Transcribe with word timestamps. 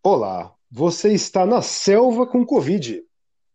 Olá, 0.00 0.54
você 0.70 1.12
está 1.12 1.44
na 1.44 1.60
selva 1.60 2.24
com 2.24 2.46
Covid. 2.46 3.02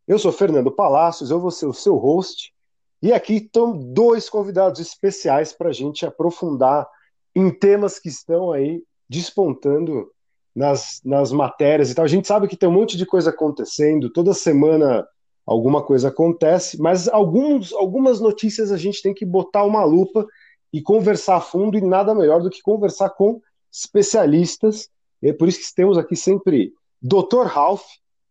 Eu 0.06 0.20
sou 0.20 0.30
Fernando 0.30 0.70
Palacios, 0.70 1.32
eu 1.32 1.40
vou 1.40 1.50
ser 1.50 1.68
o 1.68 1.74
seu 1.74 1.96
host, 1.96 2.54
e 3.02 3.14
aqui 3.14 3.36
estão 3.36 3.78
dois 3.78 4.30
convidados 4.30 4.82
especiais 4.82 5.54
para 5.54 5.70
a 5.70 5.72
gente 5.72 6.06
aprofundar 6.06 6.86
em 7.34 7.50
temas 7.50 7.98
que 7.98 8.10
estão 8.10 8.52
aí 8.52 8.84
despontando 9.10 10.12
nas, 10.54 11.00
nas 11.06 11.32
matérias 11.32 11.90
e 11.90 11.96
tal. 11.96 12.04
A 12.04 12.10
gente 12.10 12.28
sabe 12.28 12.50
que 12.50 12.58
tem 12.58 12.68
um 12.68 12.74
monte 12.74 12.98
de 12.98 13.06
coisa 13.06 13.30
acontecendo, 13.30 14.12
toda 14.12 14.34
semana 14.34 15.08
alguma 15.46 15.82
coisa 15.82 16.10
acontece, 16.10 16.80
mas 16.80 17.08
alguns, 17.08 17.72
algumas 17.72 18.20
notícias 18.20 18.70
a 18.70 18.78
gente 18.78 19.02
tem 19.02 19.14
que 19.14 19.26
botar 19.26 19.64
uma 19.64 19.86
lupa 19.86 20.28
e 20.74 20.82
conversar 20.82 21.38
a 21.38 21.42
fundo, 21.42 21.78
e 21.78 21.82
nada 21.82 22.14
melhor 22.14 22.42
do 22.42 22.50
que 22.50 22.62
conversar 22.62 23.12
com 23.12 23.42
especialistas 23.72 24.90
é 25.30 25.34
por 25.34 25.48
isso 25.48 25.60
que 25.60 25.76
temos 25.76 25.98
aqui 25.98 26.16
sempre 26.16 26.74
Dr. 27.02 27.46
Ralph 27.46 27.86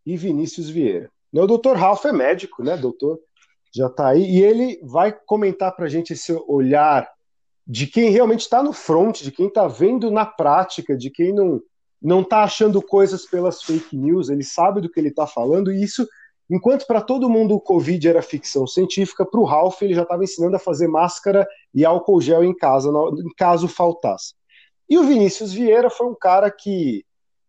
e 0.04 0.16
Vinícius 0.16 0.68
Vieira. 0.68 1.10
O 1.32 1.46
Dr. 1.46 1.74
Ralph 1.74 2.04
é 2.04 2.12
médico, 2.12 2.62
né, 2.62 2.76
doutor? 2.76 3.18
Já 3.74 3.86
está 3.86 4.08
aí, 4.08 4.22
e 4.22 4.42
ele 4.42 4.78
vai 4.82 5.12
comentar 5.12 5.74
para 5.74 5.86
a 5.86 5.88
gente 5.88 6.12
esse 6.12 6.32
olhar 6.46 7.08
de 7.66 7.86
quem 7.86 8.10
realmente 8.10 8.40
está 8.40 8.62
no 8.62 8.72
front, 8.72 9.22
de 9.22 9.32
quem 9.32 9.46
está 9.46 9.66
vendo 9.66 10.10
na 10.10 10.26
prática, 10.26 10.96
de 10.96 11.10
quem 11.10 11.32
não 11.32 11.60
não 12.02 12.20
está 12.22 12.42
achando 12.42 12.82
coisas 12.82 13.24
pelas 13.24 13.62
fake 13.62 13.96
news, 13.96 14.28
ele 14.28 14.42
sabe 14.42 14.80
do 14.80 14.90
que 14.90 14.98
ele 14.98 15.10
está 15.10 15.24
falando, 15.24 15.70
e 15.70 15.82
isso, 15.82 16.06
enquanto 16.50 16.84
para 16.84 17.00
todo 17.00 17.30
mundo 17.30 17.54
o 17.54 17.60
Covid 17.60 18.08
era 18.08 18.20
ficção 18.20 18.66
científica, 18.66 19.24
para 19.24 19.38
o 19.38 19.44
Ralph 19.44 19.80
ele 19.82 19.94
já 19.94 20.02
estava 20.02 20.24
ensinando 20.24 20.56
a 20.56 20.58
fazer 20.58 20.88
máscara 20.88 21.46
e 21.72 21.84
álcool 21.84 22.20
gel 22.20 22.42
em 22.42 22.54
casa, 22.54 22.90
em 22.90 23.32
caso 23.36 23.68
faltasse. 23.68 24.34
E 24.88 24.98
o 24.98 25.04
Vinícius 25.04 25.52
Vieira 25.52 25.88
foi 25.88 26.06
um 26.06 26.14
cara 26.14 26.50
que 26.50 27.04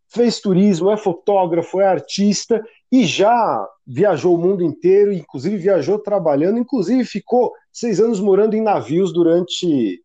fez 0.08 0.40
turismo, 0.40 0.92
é 0.92 0.98
fotógrafo, 0.98 1.82
é 1.82 1.88
artista 1.88 2.64
e 2.92 3.04
já 3.04 3.68
viajou 3.86 4.36
o 4.36 4.38
mundo 4.38 4.64
inteiro, 4.64 5.12
inclusive 5.12 5.58
viajou 5.58 5.98
trabalhando, 5.98 6.60
inclusive 6.60 7.04
ficou 7.04 7.52
seis 7.72 8.00
anos 8.00 8.20
morando 8.20 8.56
em 8.56 8.62
navios 8.62 9.12
durante 9.12 10.00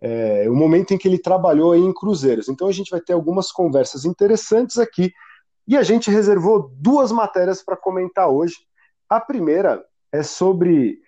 é, 0.00 0.48
o 0.48 0.54
momento 0.54 0.94
em 0.94 0.98
que 0.98 1.08
ele 1.08 1.18
trabalhou 1.18 1.74
em 1.74 1.92
cruzeiros. 1.92 2.48
Então 2.48 2.68
a 2.68 2.72
gente 2.72 2.90
vai 2.90 3.00
ter 3.00 3.12
algumas 3.12 3.50
conversas 3.50 4.04
interessantes 4.04 4.78
aqui 4.78 5.12
e 5.66 5.76
a 5.76 5.82
gente 5.82 6.10
reservou 6.10 6.70
duas 6.76 7.10
matérias 7.10 7.62
para 7.62 7.76
comentar 7.76 8.28
hoje. 8.28 8.54
A 9.08 9.20
primeira 9.20 9.84
é 10.12 10.22
sobre 10.22 10.98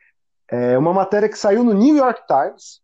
é, 0.51 0.77
uma 0.77 0.93
matéria 0.93 1.29
que 1.29 1.39
saiu 1.39 1.63
no 1.63 1.73
New 1.73 1.97
York 1.97 2.23
Times, 2.27 2.81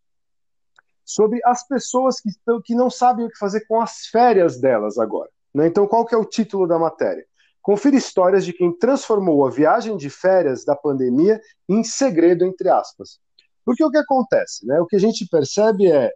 sobre 1.06 1.40
as 1.44 1.66
pessoas 1.66 2.20
que, 2.20 2.28
estão, 2.28 2.60
que 2.60 2.74
não 2.74 2.90
sabem 2.90 3.24
o 3.24 3.30
que 3.30 3.38
fazer 3.38 3.64
com 3.66 3.80
as 3.80 4.06
férias 4.06 4.60
delas 4.60 4.98
agora. 4.98 5.30
Né? 5.54 5.68
Então, 5.68 5.86
qual 5.86 6.04
que 6.04 6.14
é 6.14 6.18
o 6.18 6.24
título 6.24 6.66
da 6.66 6.78
matéria? 6.78 7.24
Confira 7.62 7.96
histórias 7.96 8.44
de 8.44 8.52
quem 8.52 8.76
transformou 8.76 9.46
a 9.46 9.50
viagem 9.50 9.96
de 9.96 10.10
férias 10.10 10.64
da 10.64 10.74
pandemia 10.74 11.40
em 11.68 11.84
segredo, 11.84 12.44
entre 12.44 12.68
aspas. 12.68 13.20
Porque 13.64 13.84
o 13.84 13.90
que 13.90 13.98
acontece? 13.98 14.66
Né? 14.66 14.80
O 14.80 14.86
que 14.86 14.96
a 14.96 15.00
gente 15.00 15.26
percebe 15.28 15.90
é, 15.90 16.12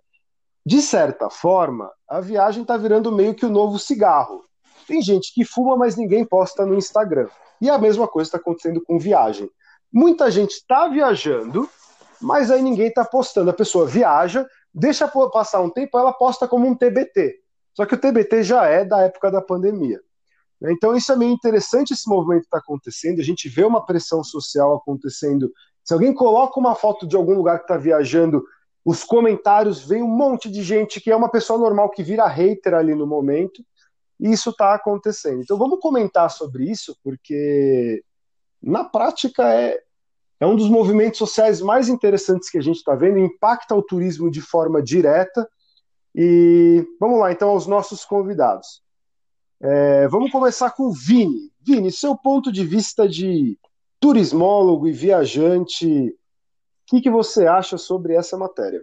de 0.66 0.82
certa 0.82 1.30
forma, 1.30 1.90
a 2.08 2.20
viagem 2.20 2.62
está 2.62 2.76
virando 2.76 3.12
meio 3.12 3.34
que 3.34 3.46
o 3.46 3.50
novo 3.50 3.78
cigarro. 3.78 4.44
Tem 4.86 5.00
gente 5.00 5.32
que 5.32 5.44
fuma, 5.44 5.76
mas 5.76 5.96
ninguém 5.96 6.24
posta 6.24 6.66
no 6.66 6.74
Instagram. 6.74 7.28
E 7.60 7.70
a 7.70 7.78
mesma 7.78 8.08
coisa 8.08 8.28
está 8.28 8.38
acontecendo 8.38 8.82
com 8.82 8.98
viagem. 8.98 9.48
Muita 9.92 10.30
gente 10.30 10.52
está 10.52 10.88
viajando, 10.88 11.68
mas 12.20 12.50
aí 12.50 12.62
ninguém 12.62 12.88
está 12.88 13.04
postando. 13.04 13.50
A 13.50 13.54
pessoa 13.54 13.86
viaja, 13.86 14.46
deixa 14.72 15.08
passar 15.08 15.60
um 15.60 15.70
tempo, 15.70 15.98
ela 15.98 16.12
posta 16.12 16.46
como 16.46 16.66
um 16.66 16.74
TBT. 16.74 17.40
Só 17.74 17.86
que 17.86 17.94
o 17.94 17.98
TBT 17.98 18.42
já 18.42 18.66
é 18.66 18.84
da 18.84 19.02
época 19.02 19.30
da 19.30 19.40
pandemia. 19.40 20.00
Então 20.62 20.94
isso 20.94 21.10
é 21.10 21.16
meio 21.16 21.32
interessante 21.32 21.92
esse 21.92 22.08
movimento 22.08 22.42
está 22.42 22.58
acontecendo. 22.58 23.20
A 23.20 23.24
gente 23.24 23.48
vê 23.48 23.64
uma 23.64 23.84
pressão 23.84 24.22
social 24.22 24.76
acontecendo. 24.76 25.50
Se 25.82 25.94
alguém 25.94 26.12
coloca 26.12 26.60
uma 26.60 26.74
foto 26.74 27.06
de 27.06 27.16
algum 27.16 27.34
lugar 27.34 27.58
que 27.58 27.64
está 27.64 27.78
viajando, 27.78 28.44
os 28.84 29.02
comentários 29.02 29.82
vem 29.82 30.02
um 30.02 30.08
monte 30.08 30.50
de 30.50 30.62
gente 30.62 31.00
que 31.00 31.10
é 31.10 31.16
uma 31.16 31.30
pessoa 31.30 31.58
normal 31.58 31.90
que 31.90 32.02
vira 32.02 32.26
hater 32.26 32.74
ali 32.74 32.94
no 32.94 33.06
momento. 33.06 33.64
E 34.18 34.30
isso 34.30 34.50
está 34.50 34.74
acontecendo. 34.74 35.40
Então 35.40 35.56
vamos 35.56 35.80
comentar 35.80 36.30
sobre 36.30 36.70
isso, 36.70 36.94
porque 37.02 38.04
na 38.62 38.84
prática 38.84 39.54
é, 39.54 39.80
é 40.40 40.46
um 40.46 40.56
dos 40.56 40.70
movimentos 40.70 41.18
sociais 41.18 41.60
mais 41.60 41.90
interessantes 41.90 42.48
que 42.48 42.56
a 42.56 42.62
gente 42.62 42.76
está 42.76 42.94
vendo, 42.94 43.18
impacta 43.18 43.74
o 43.74 43.82
turismo 43.82 44.30
de 44.30 44.40
forma 44.40 44.82
direta. 44.82 45.46
E 46.14 46.82
vamos 46.98 47.20
lá, 47.20 47.30
então, 47.30 47.50
aos 47.50 47.66
nossos 47.66 48.06
convidados. 48.06 48.82
É, 49.60 50.08
vamos 50.08 50.32
começar 50.32 50.70
com 50.70 50.84
o 50.84 50.92
Vini. 50.92 51.52
Vini, 51.60 51.92
seu 51.92 52.16
ponto 52.16 52.50
de 52.50 52.64
vista 52.64 53.06
de 53.06 53.58
turismólogo 54.00 54.88
e 54.88 54.92
viajante, 54.92 55.86
o 55.86 56.16
que, 56.86 57.02
que 57.02 57.10
você 57.10 57.46
acha 57.46 57.76
sobre 57.76 58.14
essa 58.14 58.38
matéria? 58.38 58.82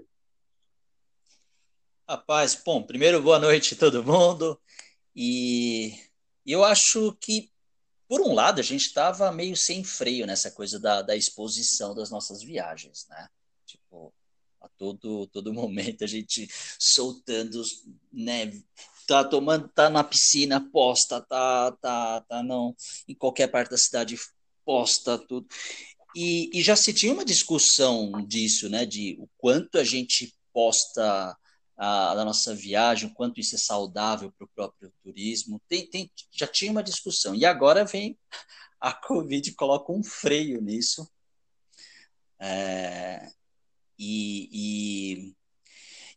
Rapaz, 2.08 2.62
bom, 2.64 2.84
primeiro 2.84 3.20
boa 3.20 3.40
noite 3.40 3.74
a 3.74 3.78
todo 3.78 4.04
mundo. 4.04 4.58
E 5.16 5.92
eu 6.46 6.64
acho 6.64 7.18
que 7.20 7.50
por 8.08 8.22
um 8.22 8.34
lado, 8.34 8.60
a 8.60 8.64
gente 8.64 8.86
estava 8.86 9.32
meio 9.32 9.56
sem 9.56 9.84
freio 9.84 10.26
nessa 10.26 10.50
coisa 10.50 10.80
da, 10.80 11.02
da 11.02 11.16
exposição 11.16 11.94
das 11.94 12.10
nossas 12.10 12.42
viagens, 12.42 13.06
né? 13.10 13.28
Tipo, 13.66 14.14
a 14.62 14.70
todo, 14.70 15.28
todo 15.28 15.54
momento 15.54 16.04
a 16.04 16.08
gente 16.08 16.48
soltando, 16.80 17.62
né? 18.12 18.52
Tá 19.06 19.24
tomando, 19.24 19.68
tá 19.70 19.90
na 19.90 20.04
piscina, 20.04 20.60
posta, 20.72 21.22
tá, 21.22 21.72
tá, 21.74 22.22
tá 22.22 22.44
não, 22.44 22.76
em 23.08 23.16
qualquer 23.16 23.48
parte 23.48 23.72
da 23.72 23.78
cidade, 23.78 24.18
posta 24.66 25.18
tudo. 25.18 25.48
E, 26.16 26.50
e 26.54 26.62
já 26.62 26.76
se 26.76 26.94
tinha 26.94 27.14
uma 27.14 27.24
discussão 27.24 28.26
disso, 28.26 28.70
né? 28.70 28.86
De 28.86 29.18
o 29.20 29.28
quanto 29.38 29.78
a 29.78 29.84
gente 29.84 30.34
posta 30.52 31.38
a, 31.78 32.16
da 32.16 32.26
nossa 32.26 32.56
viagem, 32.56 33.10
o 33.10 33.14
quanto 33.14 33.40
isso 33.40 33.56
é 33.56 33.58
saudável 33.58 34.32
para 34.32 34.46
o 34.46 34.50
próprio 34.50 34.92
turismo. 35.04 35.62
Tem, 35.68 35.88
tem, 35.88 36.12
já 36.32 36.48
tinha 36.48 36.72
uma 36.72 36.84
discussão. 36.84 37.36
E 37.36 37.46
agora 37.46 37.86
vem 37.86 38.18
a 38.82 38.92
Covid 38.92 39.54
coloca 39.54 39.92
um 39.92 40.04
freio 40.04 40.62
nisso. 40.62 41.08
É, 42.40 43.30
e, 43.98 44.50
e, 44.52 45.36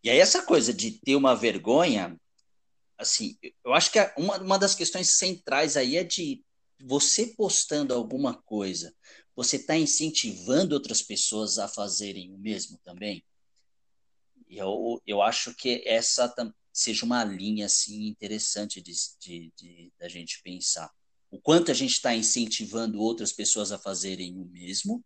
e 0.05 0.11
aí 0.11 0.19
essa 0.19 0.43
coisa 0.43 0.73
de 0.73 0.93
ter 0.93 1.17
uma 1.17 1.35
vergonha, 1.35 2.19
assim, 2.99 3.39
eu 3.65 3.73
acho 3.73 3.91
que 3.91 3.99
uma, 4.17 4.39
uma 4.39 4.59
das 4.59 4.75
questões 4.75 5.17
centrais 5.17 5.77
aí 5.77 5.97
é 5.97 6.05
de 6.05 6.43
você 6.83 7.27
postando 7.37 7.95
alguma 7.95 8.35
coisa, 8.43 8.95
você 9.37 9.57
está 9.57 9.77
incentivando 9.77 10.75
outras 10.75 11.03
pessoas 11.03 11.59
a 11.59 11.69
fazerem 11.69 12.35
o 12.35 12.39
mesmo 12.39 12.79
também? 12.83 13.25
Eu, 14.59 15.01
eu 15.07 15.23
acho 15.23 15.55
que 15.55 15.83
essa 15.87 16.33
seja 16.73 17.05
uma 17.05 17.25
linha 17.25 17.67
assim 17.67 18.07
interessante 18.07 18.81
de, 18.81 18.93
de, 19.21 19.53
de 19.57 19.93
da 19.99 20.09
gente 20.09 20.43
pensar. 20.43 20.91
O 21.31 21.41
quanto 21.41 21.71
a 21.71 21.75
gente 21.75 21.93
está 21.93 22.15
incentivando 22.15 23.01
outras 23.01 23.33
pessoas 23.33 23.71
a 23.71 23.79
fazerem 23.79 24.37
o 24.37 24.45
mesmo, 24.45 25.05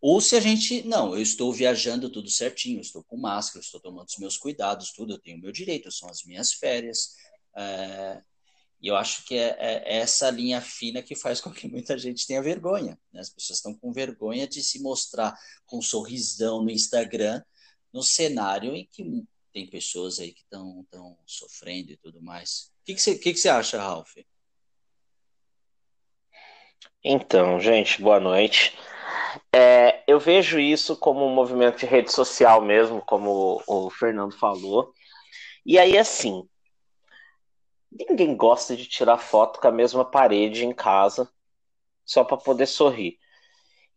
ou 0.00 0.20
se 0.20 0.34
a 0.34 0.40
gente, 0.40 0.82
não, 0.82 1.14
eu 1.14 1.20
estou 1.20 1.52
viajando 1.52 2.08
tudo 2.10 2.30
certinho, 2.30 2.80
estou 2.80 3.04
com 3.04 3.18
máscara, 3.18 3.62
estou 3.62 3.80
tomando 3.80 4.08
os 4.08 4.16
meus 4.16 4.38
cuidados, 4.38 4.92
tudo, 4.92 5.12
eu 5.12 5.18
tenho 5.18 5.36
o 5.36 5.40
meu 5.40 5.52
direito, 5.52 5.92
são 5.92 6.08
as 6.08 6.24
minhas 6.24 6.52
férias. 6.52 7.16
É, 7.54 8.22
e 8.80 8.88
eu 8.88 8.96
acho 8.96 9.26
que 9.26 9.34
é, 9.36 9.56
é, 9.58 9.98
essa 9.98 10.30
linha 10.30 10.60
fina 10.62 11.02
que 11.02 11.14
faz 11.14 11.38
com 11.38 11.52
que 11.52 11.68
muita 11.68 11.98
gente 11.98 12.26
tenha 12.26 12.42
vergonha. 12.42 12.98
Né? 13.12 13.20
As 13.20 13.28
pessoas 13.28 13.58
estão 13.58 13.74
com 13.74 13.92
vergonha 13.92 14.48
de 14.48 14.62
se 14.62 14.80
mostrar 14.80 15.38
com 15.66 15.78
um 15.78 15.82
sorrisão 15.82 16.62
no 16.62 16.70
Instagram, 16.70 17.42
no 17.92 18.02
cenário 18.02 18.74
em 18.74 18.86
que 18.86 19.24
tem 19.52 19.68
pessoas 19.68 20.18
aí 20.18 20.32
que 20.32 20.42
estão 20.42 20.86
sofrendo 21.26 21.90
e 21.92 21.96
tudo 21.96 22.22
mais. 22.22 22.70
O 22.82 22.84
que, 22.84 22.94
que, 22.94 23.00
você, 23.02 23.18
que, 23.18 23.32
que 23.32 23.38
você 23.38 23.48
acha, 23.48 23.80
Ralph? 23.80 24.16
Então, 27.02 27.58
gente, 27.58 28.00
boa 28.00 28.20
noite. 28.20 28.76
É, 29.52 30.02
eu 30.06 30.20
vejo 30.20 30.58
isso 30.58 30.96
como 30.96 31.24
um 31.24 31.34
movimento 31.34 31.78
de 31.78 31.86
rede 31.86 32.12
social 32.12 32.60
mesmo, 32.62 33.02
como 33.02 33.62
o 33.66 33.90
Fernando 33.90 34.36
falou. 34.36 34.92
E 35.64 35.78
aí, 35.78 35.96
assim, 35.98 36.48
ninguém 37.90 38.36
gosta 38.36 38.76
de 38.76 38.86
tirar 38.86 39.18
foto 39.18 39.60
com 39.60 39.68
a 39.68 39.72
mesma 39.72 40.04
parede 40.04 40.64
em 40.64 40.72
casa 40.72 41.30
só 42.04 42.24
para 42.24 42.36
poder 42.36 42.66
sorrir. 42.66 43.18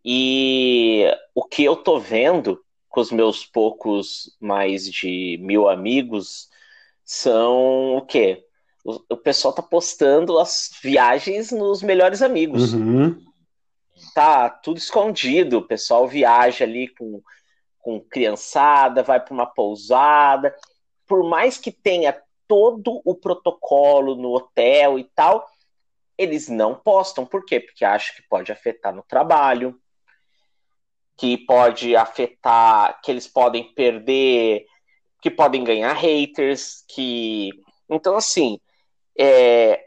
E 0.03 1.05
o 1.33 1.43
que 1.43 1.63
eu 1.63 1.75
tô 1.75 1.99
vendo 1.99 2.63
com 2.93 3.01
os 3.01 3.11
meus 3.11 3.43
poucos 3.43 4.37
mais 4.39 4.87
de 4.87 5.39
mil 5.41 5.67
amigos 5.67 6.47
são 7.03 7.95
o 7.95 8.01
quê? 8.05 8.45
O, 8.85 8.99
o 9.09 9.17
pessoal 9.17 9.51
tá 9.51 9.63
postando 9.63 10.37
as 10.37 10.69
viagens 10.79 11.51
nos 11.51 11.81
melhores 11.81 12.21
amigos. 12.21 12.71
Uhum. 12.71 13.19
Tá 14.13 14.47
tudo 14.47 14.77
escondido, 14.77 15.57
o 15.57 15.67
pessoal 15.67 16.07
viaja 16.07 16.65
ali 16.65 16.87
com, 16.87 17.19
com 17.79 17.99
criançada, 17.99 19.01
vai 19.01 19.19
para 19.19 19.33
uma 19.33 19.47
pousada. 19.47 20.55
Por 21.07 21.27
mais 21.27 21.57
que 21.57 21.71
tenha 21.71 22.15
todo 22.47 23.01
o 23.03 23.15
protocolo 23.15 24.13
no 24.13 24.35
hotel 24.35 24.99
e 24.99 25.03
tal, 25.15 25.47
eles 26.15 26.47
não 26.47 26.75
postam. 26.75 27.25
Por 27.25 27.43
quê? 27.43 27.59
Porque 27.59 27.83
acham 27.83 28.15
que 28.15 28.21
pode 28.29 28.51
afetar 28.51 28.93
no 28.93 29.01
trabalho, 29.01 29.81
que 31.23 31.37
pode 31.37 31.95
afetar, 31.95 32.99
que 33.01 33.09
eles 33.09 33.25
podem 33.25 33.73
perder, 33.73 34.65
que 35.21 35.31
podem 35.31 35.63
ganhar 35.63 35.93
haters, 35.93 36.83
que. 36.89 37.49
Então, 37.89 38.17
assim, 38.17 38.59
é... 39.17 39.85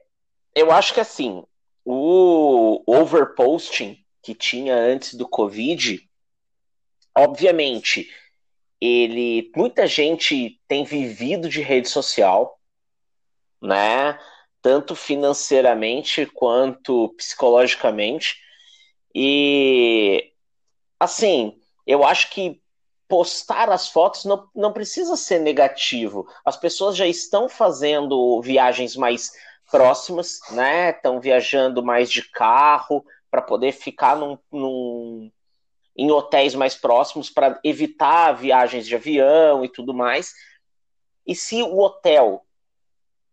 eu 0.54 0.72
acho 0.72 0.94
que 0.94 1.00
assim, 1.00 1.44
o 1.84 2.82
overposting 2.86 3.98
que 4.22 4.34
tinha 4.34 4.74
antes 4.74 5.12
do 5.12 5.28
Covid, 5.28 6.00
obviamente, 7.14 8.08
ele. 8.80 9.52
Muita 9.54 9.86
gente 9.86 10.58
tem 10.66 10.84
vivido 10.84 11.50
de 11.50 11.60
rede 11.60 11.90
social, 11.90 12.58
né? 13.60 14.18
Tanto 14.62 14.96
financeiramente 14.96 16.24
quanto 16.24 17.10
psicologicamente. 17.18 18.36
E 19.14 20.32
assim, 20.98 21.58
eu 21.86 22.04
acho 22.04 22.30
que 22.30 22.60
postar 23.08 23.70
as 23.70 23.88
fotos 23.88 24.24
não, 24.24 24.48
não 24.54 24.72
precisa 24.72 25.16
ser 25.16 25.38
negativo. 25.38 26.26
As 26.44 26.56
pessoas 26.56 26.96
já 26.96 27.06
estão 27.06 27.48
fazendo 27.48 28.40
viagens 28.42 28.96
mais 28.96 29.32
próximas, 29.70 30.40
né? 30.50 30.90
Estão 30.90 31.20
viajando 31.20 31.82
mais 31.82 32.10
de 32.10 32.22
carro 32.30 33.04
para 33.30 33.42
poder 33.42 33.72
ficar 33.72 34.16
num, 34.16 34.38
num, 34.50 35.30
em 35.96 36.10
hotéis 36.10 36.54
mais 36.54 36.74
próximos 36.74 37.30
para 37.30 37.58
evitar 37.62 38.32
viagens 38.32 38.86
de 38.86 38.94
avião 38.94 39.64
e 39.64 39.68
tudo 39.68 39.94
mais. 39.94 40.34
E 41.26 41.34
se 41.34 41.62
o 41.62 41.78
hotel 41.78 42.44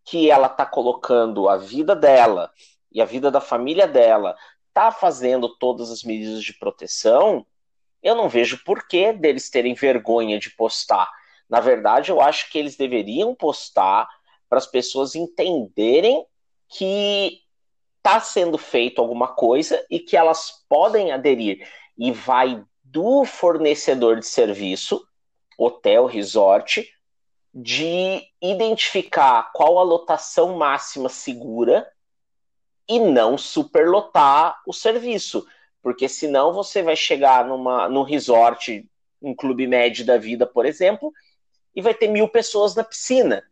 que 0.03 0.29
ela 0.29 0.47
está 0.47 0.65
colocando 0.65 1.47
a 1.47 1.57
vida 1.57 1.95
dela 1.95 2.51
e 2.91 3.01
a 3.01 3.05
vida 3.05 3.31
da 3.31 3.39
família 3.39 3.87
dela 3.87 4.35
está 4.67 4.91
fazendo 4.91 5.47
todas 5.47 5.91
as 5.91 6.03
medidas 6.03 6.43
de 6.43 6.53
proteção, 6.53 7.45
eu 8.03 8.15
não 8.15 8.27
vejo 8.27 8.61
porquê 8.65 9.13
deles 9.13 9.49
terem 9.49 9.73
vergonha 9.73 10.37
de 10.37 10.51
postar. 10.51 11.09
Na 11.49 11.59
verdade, 11.59 12.11
eu 12.11 12.19
acho 12.19 12.51
que 12.51 12.57
eles 12.57 12.75
deveriam 12.75 13.33
postar 13.33 14.07
para 14.49 14.57
as 14.57 14.67
pessoas 14.67 15.15
entenderem 15.15 16.25
que 16.67 17.39
está 17.97 18.19
sendo 18.19 18.57
feito 18.57 18.99
alguma 18.99 19.29
coisa 19.29 19.83
e 19.89 19.99
que 19.99 20.17
elas 20.17 20.65
podem 20.67 21.11
aderir. 21.11 21.65
E 21.97 22.11
vai 22.11 22.63
do 22.83 23.23
fornecedor 23.23 24.19
de 24.19 24.27
serviço, 24.27 25.07
hotel, 25.57 26.05
resort, 26.05 26.85
de 27.53 28.21
identificar 28.41 29.51
qual 29.53 29.79
a 29.79 29.83
lotação 29.83 30.57
máxima 30.57 31.07
segura 31.07 31.87
e 32.87 32.99
não 32.99 33.37
superlotar 33.37 34.59
o 34.67 34.73
serviço. 34.73 35.45
Porque 35.83 36.07
senão 36.07 36.53
você 36.53 36.81
vai 36.81 36.95
chegar 36.95 37.45
numa, 37.45 37.89
num 37.89 38.03
resort, 38.03 38.89
um 39.21 39.35
clube 39.35 39.67
médio 39.67 40.05
da 40.05 40.17
vida, 40.17 40.47
por 40.47 40.65
exemplo, 40.65 41.11
e 41.75 41.81
vai 41.81 41.93
ter 41.93 42.07
mil 42.07 42.29
pessoas 42.29 42.73
na 42.73 42.85
piscina. 42.85 43.43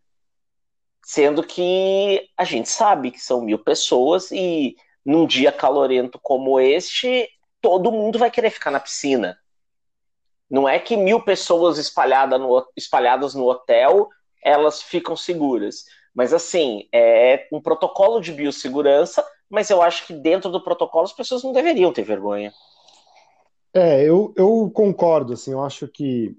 Sendo 1.04 1.44
que 1.44 2.30
a 2.38 2.46
gente 2.46 2.70
sabe 2.70 3.12
que 3.12 3.20
são 3.20 3.42
mil 3.42 3.60
pessoas 3.60 4.32
e 4.32 4.78
num 5.06 5.28
dia 5.28 5.52
calorento 5.52 6.18
como 6.22 6.58
este, 6.58 7.28
todo 7.60 7.92
mundo 7.92 8.18
vai 8.18 8.32
querer 8.32 8.50
ficar 8.50 8.72
na 8.72 8.80
piscina. 8.80 9.38
Não 10.50 10.70
é 10.70 10.80
que 10.80 10.96
mil 10.96 11.22
pessoas 11.22 11.78
espalhada 11.78 12.38
no, 12.38 12.66
espalhadas 12.78 13.36
no 13.36 13.46
hotel 13.46 14.10
elas 14.42 14.82
ficam 14.82 15.18
seguras. 15.18 15.86
Mas 16.14 16.34
assim, 16.34 16.88
é 16.94 17.48
um 17.52 17.62
protocolo 17.62 18.22
de 18.22 18.32
biossegurança 18.32 19.26
mas 19.52 19.70
eu 19.70 19.82
acho 19.82 20.08
que 20.08 20.14
dentro 20.14 20.50
do 20.50 20.64
protocolo 20.64 21.04
as 21.04 21.14
pessoas 21.14 21.44
não 21.44 21.52
deveriam 21.52 21.92
ter 21.92 22.04
vergonha. 22.04 22.54
É, 23.74 24.04
eu, 24.04 24.34
eu 24.36 24.72
concordo, 24.74 25.34
assim, 25.34 25.52
eu 25.52 25.64
acho 25.64 25.88
que 25.88 26.36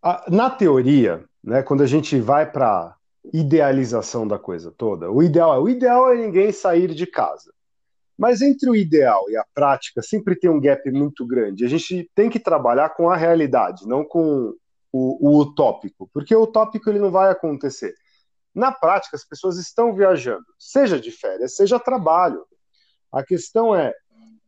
a, 0.00 0.24
na 0.30 0.48
teoria, 0.48 1.24
né, 1.42 1.62
quando 1.62 1.82
a 1.82 1.86
gente 1.86 2.18
vai 2.20 2.50
para 2.50 2.96
idealização 3.32 4.26
da 4.26 4.38
coisa 4.38 4.72
toda, 4.72 5.10
o 5.10 5.22
ideal 5.22 5.54
é 5.54 5.58
o 5.58 5.68
ideal 5.68 6.12
é 6.12 6.16
ninguém 6.16 6.52
sair 6.52 6.94
de 6.94 7.06
casa. 7.06 7.52
Mas 8.16 8.40
entre 8.40 8.70
o 8.70 8.76
ideal 8.76 9.28
e 9.28 9.36
a 9.36 9.44
prática 9.54 10.02
sempre 10.02 10.36
tem 10.36 10.50
um 10.50 10.60
gap 10.60 10.88
muito 10.92 11.26
grande. 11.26 11.64
A 11.64 11.68
gente 11.68 12.08
tem 12.14 12.30
que 12.30 12.38
trabalhar 12.38 12.90
com 12.90 13.10
a 13.10 13.16
realidade, 13.16 13.86
não 13.86 14.04
com 14.04 14.54
o, 14.92 15.28
o 15.28 15.40
utópico, 15.40 16.08
porque 16.12 16.34
o 16.34 16.42
utópico 16.42 16.88
ele 16.90 17.00
não 17.00 17.10
vai 17.10 17.30
acontecer. 17.30 17.94
Na 18.54 18.70
prática, 18.70 19.16
as 19.16 19.24
pessoas 19.24 19.56
estão 19.56 19.94
viajando, 19.94 20.44
seja 20.58 21.00
de 21.00 21.10
férias, 21.10 21.56
seja 21.56 21.78
trabalho. 21.78 22.44
A 23.10 23.22
questão 23.22 23.74
é, 23.74 23.94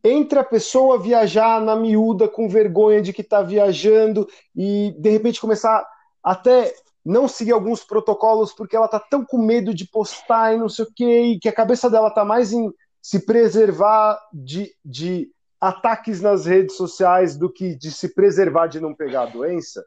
entre 0.03 0.37
a 0.37 0.43
pessoa 0.43 1.01
viajar 1.01 1.59
na 1.59 1.75
miúda 1.75 2.27
com 2.27 2.47
vergonha 2.47 3.01
de 3.01 3.11
que 3.11 3.21
está 3.21 3.41
viajando 3.41 4.27
e 4.55 4.95
de 4.99 5.09
repente 5.09 5.41
começar 5.41 5.85
até 6.23 6.73
não 7.03 7.27
seguir 7.27 7.51
alguns 7.51 7.83
protocolos 7.83 8.53
porque 8.53 8.75
ela 8.75 8.85
está 8.85 8.99
tão 8.99 9.23
com 9.25 9.37
medo 9.37 9.73
de 9.73 9.87
postar 9.87 10.53
e 10.53 10.57
não 10.57 10.69
sei 10.69 10.85
o 10.85 10.93
que, 10.93 11.21
e 11.21 11.39
que 11.39 11.49
a 11.49 11.53
cabeça 11.53 11.89
dela 11.89 12.09
está 12.09 12.23
mais 12.23 12.51
em 12.51 12.71
se 13.01 13.25
preservar 13.25 14.19
de, 14.33 14.71
de 14.83 15.31
ataques 15.61 16.21
nas 16.21 16.45
redes 16.45 16.75
sociais 16.75 17.37
do 17.37 17.51
que 17.51 17.75
de 17.75 17.91
se 17.91 18.13
preservar 18.13 18.67
de 18.67 18.79
não 18.79 18.95
pegar 18.95 19.23
a 19.23 19.27
doença. 19.27 19.83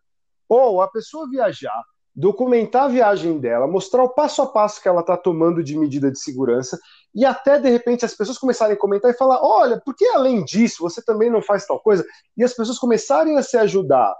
Ou 0.48 0.80
a 0.80 0.88
pessoa 0.88 1.28
viajar 1.28 1.82
documentar 2.18 2.86
a 2.86 2.88
viagem 2.88 3.38
dela, 3.38 3.68
mostrar 3.68 4.02
o 4.02 4.08
passo 4.08 4.42
a 4.42 4.46
passo 4.46 4.82
que 4.82 4.88
ela 4.88 5.02
está 5.02 5.16
tomando 5.16 5.62
de 5.62 5.78
medida 5.78 6.10
de 6.10 6.18
segurança 6.18 6.76
e 7.14 7.24
até 7.24 7.60
de 7.60 7.70
repente 7.70 8.04
as 8.04 8.12
pessoas 8.12 8.36
começarem 8.36 8.74
a 8.74 8.78
comentar 8.78 9.08
e 9.08 9.16
falar: 9.16 9.40
olha, 9.40 9.80
por 9.80 9.94
que 9.94 10.04
além 10.08 10.44
disso 10.44 10.82
você 10.82 11.00
também 11.00 11.30
não 11.30 11.40
faz 11.40 11.64
tal 11.64 11.78
coisa? 11.78 12.04
E 12.36 12.42
as 12.42 12.52
pessoas 12.52 12.76
começarem 12.76 13.38
a 13.38 13.42
se 13.44 13.56
ajudar. 13.56 14.16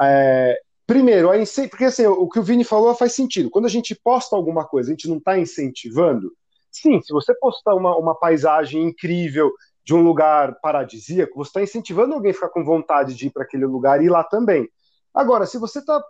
É, 0.00 0.58
primeiro, 0.84 1.30
a 1.30 1.34
porque 1.70 1.84
assim, 1.84 2.04
o 2.06 2.28
que 2.28 2.40
o 2.40 2.42
Vini 2.42 2.64
falou 2.64 2.92
faz 2.92 3.12
sentido. 3.12 3.50
Quando 3.50 3.66
a 3.66 3.70
gente 3.70 3.94
posta 3.94 4.34
alguma 4.34 4.66
coisa, 4.66 4.90
a 4.90 4.92
gente 4.92 5.08
não 5.08 5.18
está 5.18 5.38
incentivando. 5.38 6.32
Sim, 6.72 7.00
se 7.02 7.12
você 7.12 7.32
postar 7.34 7.76
uma, 7.76 7.96
uma 7.96 8.18
paisagem 8.18 8.82
incrível 8.82 9.52
de 9.84 9.94
um 9.94 10.02
lugar 10.02 10.58
paradisíaco, 10.60 11.36
você 11.36 11.50
está 11.50 11.62
incentivando 11.62 12.14
alguém 12.14 12.32
a 12.32 12.34
ficar 12.34 12.48
com 12.48 12.64
vontade 12.64 13.14
de 13.14 13.28
ir 13.28 13.30
para 13.30 13.44
aquele 13.44 13.64
lugar 13.64 14.02
e 14.02 14.06
ir 14.06 14.10
lá 14.10 14.24
também. 14.24 14.68
Agora, 15.14 15.46
se 15.46 15.58
você 15.58 15.78
está 15.78 16.02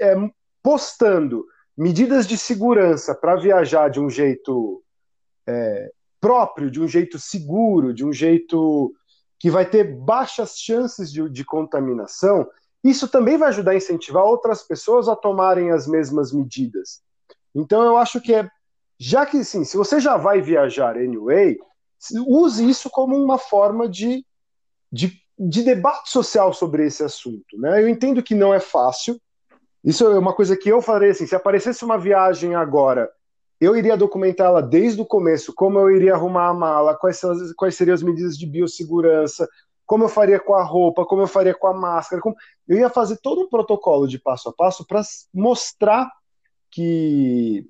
é, 0.00 0.14
postando 0.62 1.44
medidas 1.76 2.26
de 2.26 2.36
segurança 2.36 3.14
para 3.14 3.36
viajar 3.36 3.88
de 3.88 4.00
um 4.00 4.10
jeito 4.10 4.82
é, 5.46 5.90
próprio, 6.20 6.70
de 6.70 6.80
um 6.80 6.86
jeito 6.86 7.18
seguro, 7.18 7.94
de 7.94 8.04
um 8.04 8.12
jeito 8.12 8.92
que 9.38 9.50
vai 9.50 9.64
ter 9.64 9.84
baixas 9.84 10.58
chances 10.58 11.10
de, 11.10 11.28
de 11.30 11.44
contaminação, 11.44 12.46
isso 12.84 13.08
também 13.08 13.38
vai 13.38 13.48
ajudar 13.48 13.72
a 13.72 13.76
incentivar 13.76 14.24
outras 14.24 14.62
pessoas 14.62 15.08
a 15.08 15.16
tomarem 15.16 15.70
as 15.70 15.86
mesmas 15.86 16.32
medidas. 16.32 17.00
Então 17.54 17.82
eu 17.82 17.96
acho 17.96 18.20
que 18.20 18.34
é, 18.34 18.48
já 18.98 19.24
que 19.24 19.42
sim, 19.44 19.64
se 19.64 19.76
você 19.76 19.98
já 19.98 20.16
vai 20.16 20.42
viajar 20.42 20.96
anyway, 20.96 21.58
use 22.26 22.68
isso 22.68 22.90
como 22.90 23.16
uma 23.16 23.38
forma 23.38 23.88
de, 23.88 24.24
de, 24.92 25.18
de 25.38 25.62
debate 25.62 26.10
social 26.10 26.52
sobre 26.52 26.86
esse 26.86 27.02
assunto. 27.02 27.58
Né? 27.58 27.82
Eu 27.82 27.88
entendo 27.88 28.22
que 28.22 28.34
não 28.34 28.52
é 28.52 28.60
fácil, 28.60 29.20
isso 29.82 30.04
é 30.04 30.18
uma 30.18 30.34
coisa 30.34 30.56
que 30.56 30.68
eu 30.68 30.82
farei 30.82 31.10
assim, 31.10 31.26
se 31.26 31.34
aparecesse 31.34 31.84
uma 31.84 31.98
viagem 31.98 32.54
agora, 32.54 33.10
eu 33.60 33.76
iria 33.76 33.96
documentá-la 33.96 34.60
desde 34.60 35.00
o 35.00 35.06
começo, 35.06 35.52
como 35.54 35.78
eu 35.78 35.90
iria 35.90 36.14
arrumar 36.14 36.48
a 36.48 36.54
mala, 36.54 36.96
quais, 36.96 37.18
são 37.18 37.30
as, 37.30 37.52
quais 37.52 37.74
seriam 37.74 37.94
as 37.94 38.02
medidas 38.02 38.36
de 38.36 38.46
biossegurança, 38.46 39.48
como 39.86 40.04
eu 40.04 40.08
faria 40.08 40.38
com 40.38 40.54
a 40.54 40.62
roupa, 40.62 41.04
como 41.04 41.22
eu 41.22 41.26
faria 41.26 41.54
com 41.54 41.66
a 41.66 41.74
máscara, 41.74 42.22
como... 42.22 42.36
eu 42.66 42.78
ia 42.78 42.88
fazer 42.88 43.18
todo 43.18 43.42
um 43.42 43.48
protocolo 43.48 44.06
de 44.06 44.18
passo 44.18 44.48
a 44.48 44.52
passo 44.52 44.86
para 44.86 45.02
mostrar 45.34 46.10
que 46.70 47.68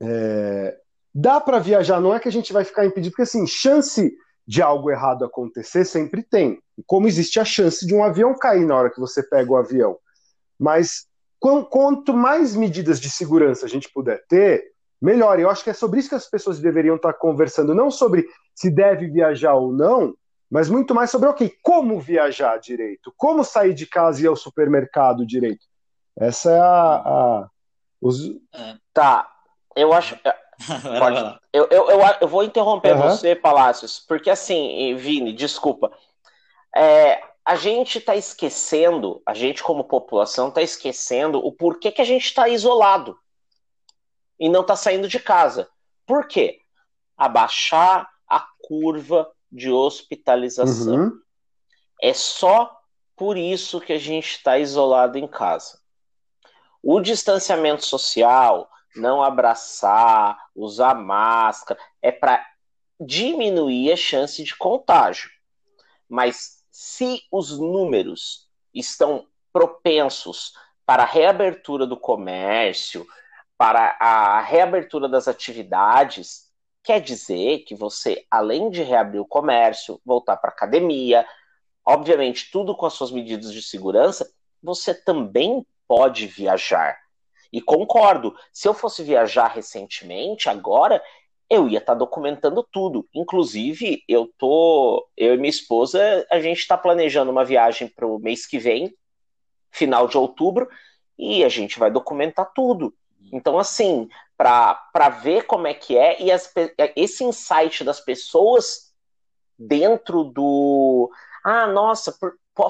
é, 0.00 0.78
dá 1.14 1.40
para 1.40 1.58
viajar, 1.58 2.00
não 2.00 2.14
é 2.14 2.20
que 2.20 2.28
a 2.28 2.32
gente 2.32 2.52
vai 2.52 2.64
ficar 2.64 2.86
impedido, 2.86 3.10
porque 3.12 3.22
assim, 3.22 3.46
chance 3.46 4.14
de 4.46 4.62
algo 4.62 4.90
errado 4.90 5.24
acontecer 5.24 5.84
sempre 5.84 6.22
tem, 6.22 6.62
como 6.86 7.06
existe 7.06 7.40
a 7.40 7.44
chance 7.44 7.86
de 7.86 7.94
um 7.94 8.04
avião 8.04 8.34
cair 8.38 8.66
na 8.66 8.76
hora 8.76 8.90
que 8.90 9.00
você 9.00 9.22
pega 9.22 9.50
o 9.50 9.56
avião. 9.56 9.98
Mas 10.58 11.06
quanto 11.64 12.14
mais 12.14 12.56
medidas 12.56 13.00
de 13.00 13.10
segurança 13.10 13.66
a 13.66 13.68
gente 13.68 13.90
puder 13.92 14.24
ter, 14.26 14.72
melhor. 15.00 15.38
Eu 15.38 15.50
acho 15.50 15.62
que 15.62 15.70
é 15.70 15.74
sobre 15.74 16.00
isso 16.00 16.08
que 16.08 16.14
as 16.14 16.28
pessoas 16.28 16.58
deveriam 16.58 16.96
estar 16.96 17.12
conversando, 17.12 17.74
não 17.74 17.90
sobre 17.90 18.26
se 18.54 18.70
deve 18.70 19.08
viajar 19.08 19.54
ou 19.54 19.72
não, 19.72 20.14
mas 20.50 20.70
muito 20.70 20.94
mais 20.94 21.10
sobre, 21.10 21.28
ok, 21.28 21.52
como 21.62 22.00
viajar 22.00 22.58
direito, 22.58 23.12
como 23.16 23.44
sair 23.44 23.74
de 23.74 23.86
casa 23.86 24.20
e 24.20 24.24
ir 24.24 24.28
ao 24.28 24.36
supermercado 24.36 25.26
direito. 25.26 25.66
Essa 26.16 26.50
é 26.50 26.60
a. 26.60 27.02
a 27.04 27.50
os... 28.00 28.30
É. 28.54 28.76
Tá, 28.92 29.28
eu 29.76 29.92
acho. 29.92 30.18
É, 30.24 30.34
pode, 30.98 31.38
eu, 31.52 31.66
eu, 31.70 31.90
eu, 31.90 32.00
eu, 32.20 32.28
vou 32.28 32.44
interromper 32.44 32.94
uhum. 32.94 33.02
você, 33.02 33.34
Palácios, 33.34 33.98
porque 34.06 34.30
assim, 34.30 34.94
Vini, 34.94 35.32
desculpa. 35.32 35.92
É, 36.74 37.20
a 37.44 37.56
gente 37.56 37.98
está 37.98 38.16
esquecendo, 38.16 39.22
a 39.26 39.34
gente 39.34 39.62
como 39.62 39.84
população 39.84 40.48
está 40.48 40.62
esquecendo 40.62 41.38
o 41.38 41.52
porquê 41.52 41.92
que 41.92 42.00
a 42.00 42.04
gente 42.04 42.24
está 42.24 42.48
isolado 42.48 43.18
e 44.40 44.48
não 44.48 44.62
está 44.62 44.74
saindo 44.74 45.06
de 45.06 45.20
casa. 45.20 45.68
Por 46.06 46.26
quê? 46.26 46.60
Abaixar 47.16 48.08
a 48.26 48.40
curva 48.62 49.30
de 49.52 49.70
hospitalização. 49.70 50.94
Uhum. 50.94 51.20
É 52.00 52.14
só 52.14 52.80
por 53.14 53.36
isso 53.36 53.80
que 53.80 53.92
a 53.92 53.98
gente 53.98 54.32
está 54.32 54.58
isolado 54.58 55.18
em 55.18 55.28
casa. 55.28 55.78
O 56.82 57.00
distanciamento 57.00 57.84
social, 57.84 58.70
não 58.96 59.22
abraçar, 59.22 60.38
usar 60.54 60.94
máscara, 60.94 61.78
é 62.02 62.10
para 62.10 62.44
diminuir 62.98 63.92
a 63.92 63.96
chance 63.96 64.42
de 64.42 64.56
contágio. 64.56 65.30
Mas 66.08 66.53
se 66.76 67.22
os 67.30 67.56
números 67.56 68.48
estão 68.74 69.28
propensos 69.52 70.54
para 70.84 71.04
a 71.04 71.06
reabertura 71.06 71.86
do 71.86 71.96
comércio, 71.96 73.06
para 73.56 73.96
a 74.00 74.40
reabertura 74.40 75.08
das 75.08 75.28
atividades, 75.28 76.50
quer 76.82 77.00
dizer 77.00 77.60
que 77.60 77.76
você, 77.76 78.26
além 78.28 78.70
de 78.70 78.82
reabrir 78.82 79.20
o 79.20 79.26
comércio, 79.26 80.00
voltar 80.04 80.36
para 80.36 80.50
academia, 80.50 81.24
obviamente 81.86 82.50
tudo 82.50 82.76
com 82.76 82.86
as 82.86 82.94
suas 82.94 83.12
medidas 83.12 83.52
de 83.52 83.62
segurança, 83.62 84.28
você 84.60 84.92
também 84.92 85.64
pode 85.86 86.26
viajar. 86.26 86.98
E 87.52 87.60
concordo, 87.60 88.36
se 88.52 88.66
eu 88.66 88.74
fosse 88.74 89.04
viajar 89.04 89.46
recentemente, 89.46 90.48
agora 90.48 91.00
eu 91.48 91.68
ia 91.68 91.78
estar 91.78 91.92
tá 91.92 91.98
documentando 91.98 92.66
tudo. 92.70 93.06
Inclusive, 93.14 94.02
eu 94.08 94.30
tô, 94.38 95.06
eu 95.16 95.34
e 95.34 95.36
minha 95.36 95.50
esposa, 95.50 96.26
a 96.30 96.40
gente 96.40 96.58
está 96.58 96.76
planejando 96.76 97.30
uma 97.30 97.44
viagem 97.44 97.88
para 97.88 98.06
o 98.06 98.18
mês 98.18 98.46
que 98.46 98.58
vem, 98.58 98.94
final 99.70 100.06
de 100.08 100.16
outubro, 100.16 100.68
e 101.18 101.44
a 101.44 101.48
gente 101.48 101.78
vai 101.78 101.90
documentar 101.90 102.52
tudo. 102.54 102.94
Então, 103.32 103.58
assim, 103.58 104.08
para 104.36 105.08
ver 105.22 105.46
como 105.46 105.66
é 105.66 105.74
que 105.74 105.96
é, 105.96 106.20
e 106.20 106.30
as, 106.30 106.52
esse 106.96 107.24
insight 107.24 107.84
das 107.84 108.00
pessoas 108.00 108.92
dentro 109.58 110.24
do. 110.24 111.10
Ah, 111.44 111.66
nossa, 111.66 112.16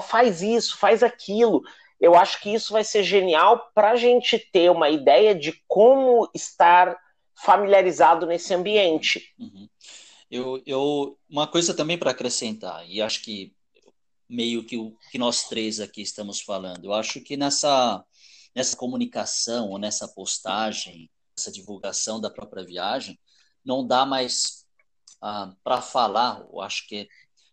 faz 0.02 0.43
isso, 0.43 0.76
faz 0.76 1.02
aquilo. 1.02 1.62
Eu 2.00 2.14
acho 2.14 2.40
que 2.40 2.52
isso 2.52 2.73
vai 2.73 2.85
ser 2.85 3.02
genial 3.02 3.71
para 3.75 3.93
a 3.93 3.97
gente 3.97 4.38
ter 4.38 4.71
uma 4.71 4.88
ideia 4.90 5.35
de 5.35 5.62
como 5.66 6.28
estar 6.35 6.97
familiarizado 7.37 8.26
nesse 8.26 8.55
ambiente. 8.55 9.35
Uhum. 9.38 9.69
Eu, 10.31 10.62
eu, 10.67 11.19
uma 11.29 11.47
coisa 11.47 11.75
também 11.75 11.99
para 11.99 12.11
acrescentar, 12.11 12.88
e 12.88 13.00
acho 13.00 13.23
que 13.23 13.55
meio 14.29 14.64
que 14.64 14.76
o 14.76 14.97
que 15.11 15.19
nós 15.19 15.45
três 15.45 15.81
aqui 15.81 16.03
estamos 16.03 16.41
falando, 16.41 16.85
eu 16.85 16.95
acho 16.95 17.21
que 17.21 17.37
nessa, 17.37 18.05
nessa 18.55 18.76
comunicação, 18.76 19.71
ou 19.71 19.79
nessa 19.79 20.09
postagem, 20.09 21.11
essa 21.37 21.53
divulgação 21.53 22.21
da 22.21 22.31
própria 22.31 22.64
viagem, 22.64 23.19
não 23.64 23.87
dá 23.87 24.05
mais 24.07 24.64
ah, 25.21 25.55
para 25.62 25.81
falar, 25.81 26.45
eu 26.53 26.61
acho 26.61 26.87
que 26.87 26.97
é, 26.97 27.09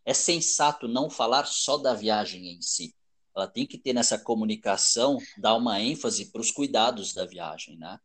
é 0.05 0.13
sensato 0.13 0.87
não 0.87 1.09
falar 1.09 1.45
só 1.45 1.77
da 1.77 1.93
viagem 1.93 2.53
em 2.53 2.61
si. 2.61 2.95
Ela 3.35 3.47
tem 3.47 3.65
que 3.65 3.77
ter 3.77 3.93
nessa 3.93 4.17
comunicação, 4.17 5.17
dar 5.37 5.55
uma 5.55 5.79
ênfase 5.79 6.31
para 6.31 6.41
os 6.41 6.51
cuidados 6.51 7.13
da 7.13 7.25
viagem, 7.25 7.77
né? 7.77 7.97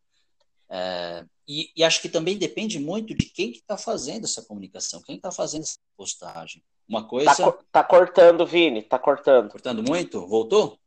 É, 0.68 1.26
e, 1.46 1.70
e, 1.76 1.84
acho 1.84 2.02
que 2.02 2.08
também 2.08 2.36
depende 2.36 2.78
muito 2.78 3.14
de 3.14 3.26
quem 3.26 3.52
que 3.52 3.58
está 3.58 3.78
fazendo 3.78 4.24
essa 4.24 4.42
comunicação, 4.42 5.00
quem 5.02 5.16
está 5.16 5.30
fazendo 5.30 5.62
essa 5.62 5.78
postagem. 5.96 6.62
Uma 6.88 7.06
coisa. 7.06 7.34
Tá, 7.34 7.52
tá, 7.70 7.84
cortando, 7.84 8.44
Vini, 8.44 8.82
tá 8.82 8.98
cortando. 8.98 9.50
Cortando 9.50 9.82
muito? 9.82 10.26
Voltou? 10.26 10.78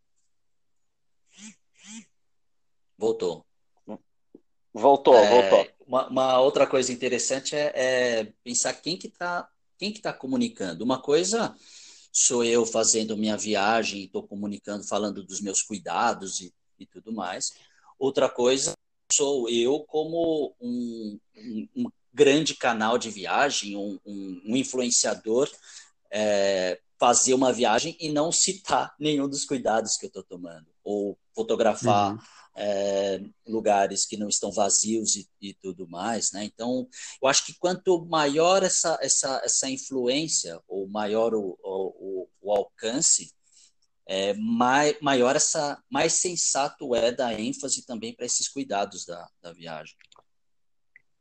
Voltou. 2.98 3.46
Voltou, 4.74 5.16
é, 5.16 5.30
voltou. 5.30 5.74
Uma, 5.88 6.08
uma, 6.10 6.40
outra 6.40 6.68
coisa 6.68 6.92
interessante 6.92 7.56
é, 7.56 7.72
é 7.76 8.34
pensar 8.44 8.74
quem 8.74 8.98
que 8.98 9.08
está 9.08 9.50
quem 9.78 9.94
que 9.94 10.02
tá 10.02 10.12
comunicando. 10.12 10.84
Uma 10.84 11.02
coisa 11.02 11.56
sou 12.12 12.44
eu 12.44 12.66
fazendo 12.66 13.16
minha 13.16 13.38
viagem, 13.38 14.04
estou 14.04 14.28
comunicando, 14.28 14.86
falando 14.86 15.24
dos 15.24 15.40
meus 15.40 15.62
cuidados 15.62 16.42
e, 16.42 16.54
e 16.78 16.86
tudo 16.86 17.14
mais. 17.14 17.54
Outra 17.98 18.30
coisa 18.30 18.74
sou 19.12 19.50
eu 19.50 19.80
como 19.82 20.56
um, 20.62 21.20
um, 21.36 21.68
um 21.76 21.86
grande 22.14 22.56
canal 22.56 22.98
de 22.98 23.10
viagem, 23.10 23.76
um, 23.76 24.00
um 24.06 24.56
influenciador, 24.56 25.50
é, 26.12 26.80
fazer 27.00 27.34
uma 27.34 27.54
viagem 27.54 27.96
e 28.00 28.12
não 28.12 28.32
citar 28.32 28.94
nenhum 29.00 29.28
dos 29.28 29.46
cuidados 29.46 29.96
que 29.98 30.06
eu 30.06 30.10
estou 30.10 30.24
tomando, 30.24 30.68
ou 30.84 31.18
fotografar 31.34 32.14
uhum. 32.14 32.20
é, 32.56 33.22
lugares 33.48 34.06
que 34.06 34.18
não 34.18 34.28
estão 34.28 34.52
vazios 34.52 35.16
e, 35.16 35.28
e, 35.42 35.54
tudo 35.54 35.88
mais, 35.88 36.32
né? 36.32 36.44
Então, 36.44 36.88
eu 37.22 37.28
acho 37.28 37.46
que 37.46 37.54
quanto 37.54 38.06
maior 38.06 38.64
essa, 38.64 38.98
essa, 39.02 39.42
essa 39.44 39.70
influência, 39.70 40.60
ou 40.68 40.88
maior 40.88 41.34
o, 41.34 41.58
o, 41.64 42.28
o 42.42 42.52
alcance, 42.52 43.32
é, 44.10 44.34
mai, 44.34 44.98
maior 45.00 45.36
essa, 45.36 45.78
mais 45.88 46.14
sensato 46.14 46.96
é 46.96 47.12
dar 47.12 47.40
ênfase 47.40 47.86
também 47.86 48.12
para 48.12 48.26
esses 48.26 48.48
cuidados 48.48 49.06
da, 49.06 49.28
da 49.40 49.54
viagem. 49.54 49.94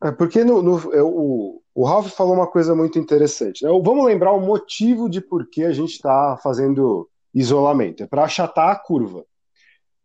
É 0.02 0.11
porque 0.11 0.42
no, 0.42 0.62
no 0.62 0.95
é, 0.95 1.02
o, 1.02 1.61
o 1.75 1.85
Ralph 1.85 2.09
falou 2.09 2.33
uma 2.33 2.47
coisa 2.47 2.75
muito 2.75 2.99
interessante. 2.99 3.62
Né? 3.62 3.68
Vamos 3.85 4.07
lembrar 4.07 4.33
o 4.33 4.40
motivo 4.40 5.07
de 5.07 5.21
por 5.21 5.50
que 5.50 5.64
a 5.64 5.73
gente 5.73 5.92
está 5.92 6.38
fazendo 6.42 7.07
isolamento. 7.35 8.04
É 8.04 8.07
para 8.07 8.25
achatar 8.25 8.71
a 8.71 8.76
curva. 8.76 9.23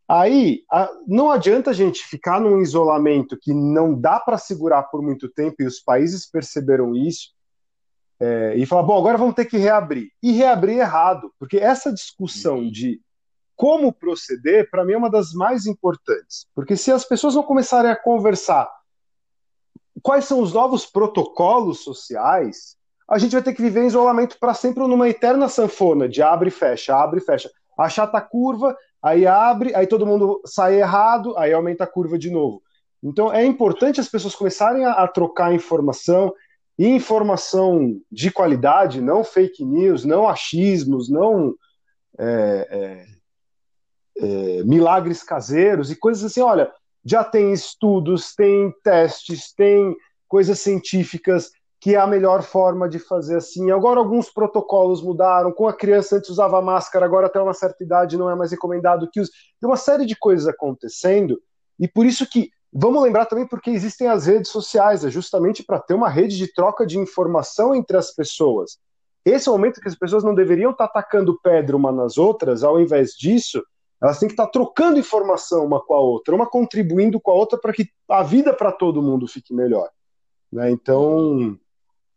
Aí 0.06 0.66
a, 0.70 0.90
não 1.08 1.32
adianta 1.32 1.70
a 1.70 1.74
gente 1.74 2.04
ficar 2.04 2.42
num 2.42 2.62
isolamento 2.62 3.38
que 3.42 3.54
não 3.54 3.98
dá 3.98 4.20
para 4.20 4.38
segurar 4.38 4.84
por 4.84 5.02
muito 5.02 5.30
tempo, 5.30 5.56
e 5.62 5.66
os 5.66 5.80
países 5.80 6.30
perceberam 6.30 6.94
isso, 6.94 7.30
é, 8.24 8.56
e 8.56 8.66
falar, 8.66 8.84
bom, 8.84 8.98
agora 8.98 9.18
vamos 9.18 9.36
ter 9.36 9.44
que 9.44 9.58
reabrir. 9.58 10.10
E 10.22 10.32
reabrir 10.32 10.78
errado, 10.78 11.30
porque 11.38 11.58
essa 11.58 11.92
discussão 11.92 12.60
uhum. 12.60 12.72
de 12.72 13.02
como 13.56 13.92
proceder, 13.92 14.70
para 14.70 14.86
mim, 14.86 14.94
é 14.94 14.98
uma 14.98 15.10
das 15.10 15.34
mais 15.34 15.66
importantes. 15.66 16.48
Porque 16.56 16.78
se 16.78 16.90
as 16.90 17.04
pessoas 17.04 17.36
não 17.36 17.44
começarem 17.44 17.92
a 17.92 17.96
conversar 17.96 18.70
quais 20.02 20.26
são 20.26 20.40
os 20.40 20.54
novos 20.54 20.86
protocolos 20.86 21.84
sociais, 21.84 22.78
a 23.10 23.18
gente 23.18 23.34
vai 23.34 23.44
ter 23.44 23.54
que 23.54 23.62
viver 23.62 23.84
em 23.84 23.88
isolamento 23.88 24.38
para 24.40 24.54
sempre 24.54 24.82
ou 24.82 24.88
numa 24.88 25.10
eterna 25.10 25.50
sanfona 25.50 26.08
de 26.08 26.22
abre 26.22 26.48
e 26.48 26.52
fecha, 26.52 26.96
abre 26.96 27.20
e 27.20 27.24
fecha. 27.24 27.52
Achata 27.78 28.18
a 28.18 28.22
curva, 28.22 28.76
aí 29.02 29.28
abre, 29.28 29.76
aí 29.76 29.86
todo 29.86 30.06
mundo 30.06 30.42
sai 30.46 30.80
errado, 30.80 31.38
aí 31.38 31.52
aumenta 31.52 31.84
a 31.84 31.88
curva 31.88 32.18
de 32.18 32.30
novo. 32.30 32.62
Então 33.04 33.34
é 33.34 33.46
importante 33.46 34.00
as 34.00 34.08
pessoas 34.08 34.34
começarem 34.34 34.86
a, 34.86 34.94
a 34.94 35.08
trocar 35.08 35.54
informação, 35.54 36.34
informação 36.78 38.00
de 38.12 38.32
qualidade, 38.32 39.02
não 39.02 39.24
fake 39.24 39.64
news, 39.64 40.04
não 40.04 40.28
achismos, 40.28 41.10
não 41.10 41.56
é, 42.18 43.06
é, 44.18 44.26
é, 44.26 44.64
milagres 44.64 45.24
caseiros 45.24 45.92
e 45.92 45.96
coisas 45.96 46.24
assim. 46.24 46.42
Olha, 46.42 46.72
já 47.06 47.24
tem 47.24 47.52
estudos, 47.54 48.34
tem 48.34 48.74
testes, 48.84 49.54
tem 49.54 49.96
coisas 50.28 50.60
científicas 50.60 51.52
que 51.80 51.96
é 51.96 52.00
a 52.00 52.08
melhor 52.08 52.42
forma 52.44 52.88
de 52.88 52.98
fazer 52.98 53.36
assim. 53.36 53.70
Agora 53.70 54.00
alguns 54.00 54.30
protocolos 54.30 55.04
mudaram. 55.04 55.52
Com 55.52 55.68
a 55.68 55.74
criança 55.74 56.16
antes 56.16 56.30
usava 56.30 56.62
máscara, 56.62 57.06
agora 57.06 57.28
até 57.28 57.42
uma 57.42 57.54
certa 57.54 57.84
idade 57.84 58.18
não 58.18 58.30
é 58.30 58.36
mais 58.36 58.52
recomendado 58.52 59.10
que 59.12 59.20
use. 59.20 59.30
Tem 59.60 59.70
uma 59.70 59.76
série 59.76 60.06
de 60.06 60.16
coisas 60.16 60.48
acontecendo 60.48 61.42
e 61.78 61.86
por 61.86 62.06
isso 62.06 62.26
que 62.26 62.50
Vamos 62.76 63.04
lembrar 63.04 63.28
também 63.28 63.46
porque 63.46 63.70
existem 63.70 64.08
as 64.08 64.26
redes 64.26 64.50
sociais, 64.50 65.06
é 65.06 65.12
justamente 65.12 65.64
para 65.64 65.80
ter 65.80 65.94
uma 65.94 66.10
rede 66.10 66.36
de 66.36 66.52
troca 66.52 66.88
de 66.88 66.98
informação 66.98 67.76
entre 67.76 67.96
as 67.96 68.10
pessoas. 68.10 68.80
Esse 69.24 69.48
é 69.48 69.52
o 69.52 69.56
momento 69.56 69.80
que 69.80 69.88
as 69.88 69.96
pessoas 69.96 70.24
não 70.24 70.34
deveriam 70.34 70.72
estar 70.72 70.88
tá 70.88 71.00
atacando 71.00 71.40
pedra 71.42 71.78
uma 71.78 71.92
nas 71.92 72.18
outras, 72.18 72.64
ao 72.64 72.82
invés 72.82 73.12
disso, 73.12 73.64
elas 74.02 74.20
têm 74.20 74.28
que 74.28 74.34
estar 74.34 74.48
tá 74.48 74.52
trocando 74.52 75.00
informação 75.00 75.64
uma 75.64 75.80
com 75.80 75.94
a 75.94 76.00
outra, 76.00 76.34
uma 76.36 76.50
contribuindo 76.50 77.22
com 77.22 77.32
a 77.32 77.36
outra 77.36 77.60
para 77.60 77.72
que 77.72 77.88
a 78.10 78.24
vida 78.24 78.54
para 78.54 78.72
todo 78.72 79.04
mundo 79.04 79.28
fique 79.28 79.54
melhor. 79.54 79.90
Né? 80.52 80.72
Então, 80.72 81.58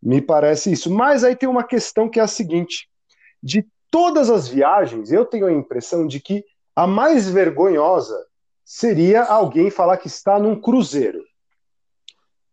me 0.02 0.20
parece 0.20 0.72
isso. 0.72 0.90
Mas 0.90 1.22
aí 1.22 1.36
tem 1.36 1.48
uma 1.48 1.64
questão 1.64 2.08
que 2.08 2.18
é 2.18 2.22
a 2.22 2.28
seguinte: 2.28 2.88
de 3.42 3.64
todas 3.90 4.30
as 4.30 4.48
viagens, 4.48 5.12
eu 5.12 5.25
tenho 5.25 5.46
a 5.46 5.52
impressão 5.52 6.06
de 6.06 6.18
que 6.18 6.44
a 6.75 6.86
mais 6.86 7.28
vergonhosa 7.28 8.16
seria 8.66 9.23
alguém 9.23 9.70
falar 9.70 9.96
que 9.96 10.08
está 10.08 10.40
num 10.40 10.61
cruzeiro. 10.61 11.23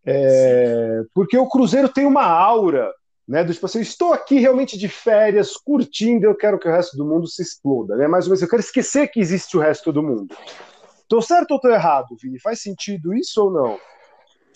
É, 0.05 1.01
porque 1.11 1.35
o 1.35 1.49
cruzeiro 1.49 1.89
tem 1.89 2.05
uma 2.05 2.23
aura, 2.23 2.93
né? 3.27 3.43
Do 3.43 3.51
tipo 3.51 3.65
assim, 3.65 3.79
eu 3.79 3.83
estou 3.83 4.13
aqui 4.13 4.37
realmente 4.37 4.77
de 4.77 4.87
férias, 4.87 5.57
curtindo, 5.57 6.27
eu 6.27 6.35
quero 6.35 6.59
que 6.59 6.67
o 6.67 6.71
resto 6.71 6.95
do 6.95 7.03
mundo 7.05 7.25
se 7.25 7.41
exploda, 7.41 7.95
né? 7.95 8.07
Mais 8.07 8.25
ou 8.25 8.29
menos, 8.29 8.43
eu 8.43 8.47
quero 8.47 8.61
esquecer 8.61 9.07
que 9.07 9.19
existe 9.19 9.57
o 9.57 9.59
resto 9.59 9.91
do 9.91 10.03
mundo. 10.03 10.35
Estou 11.01 11.21
certo 11.21 11.51
ou 11.51 11.57
estou 11.57 11.71
errado, 11.71 12.15
Vini? 12.21 12.39
Faz 12.39 12.61
sentido 12.61 13.13
isso 13.13 13.43
ou 13.43 13.51
não? 13.51 13.79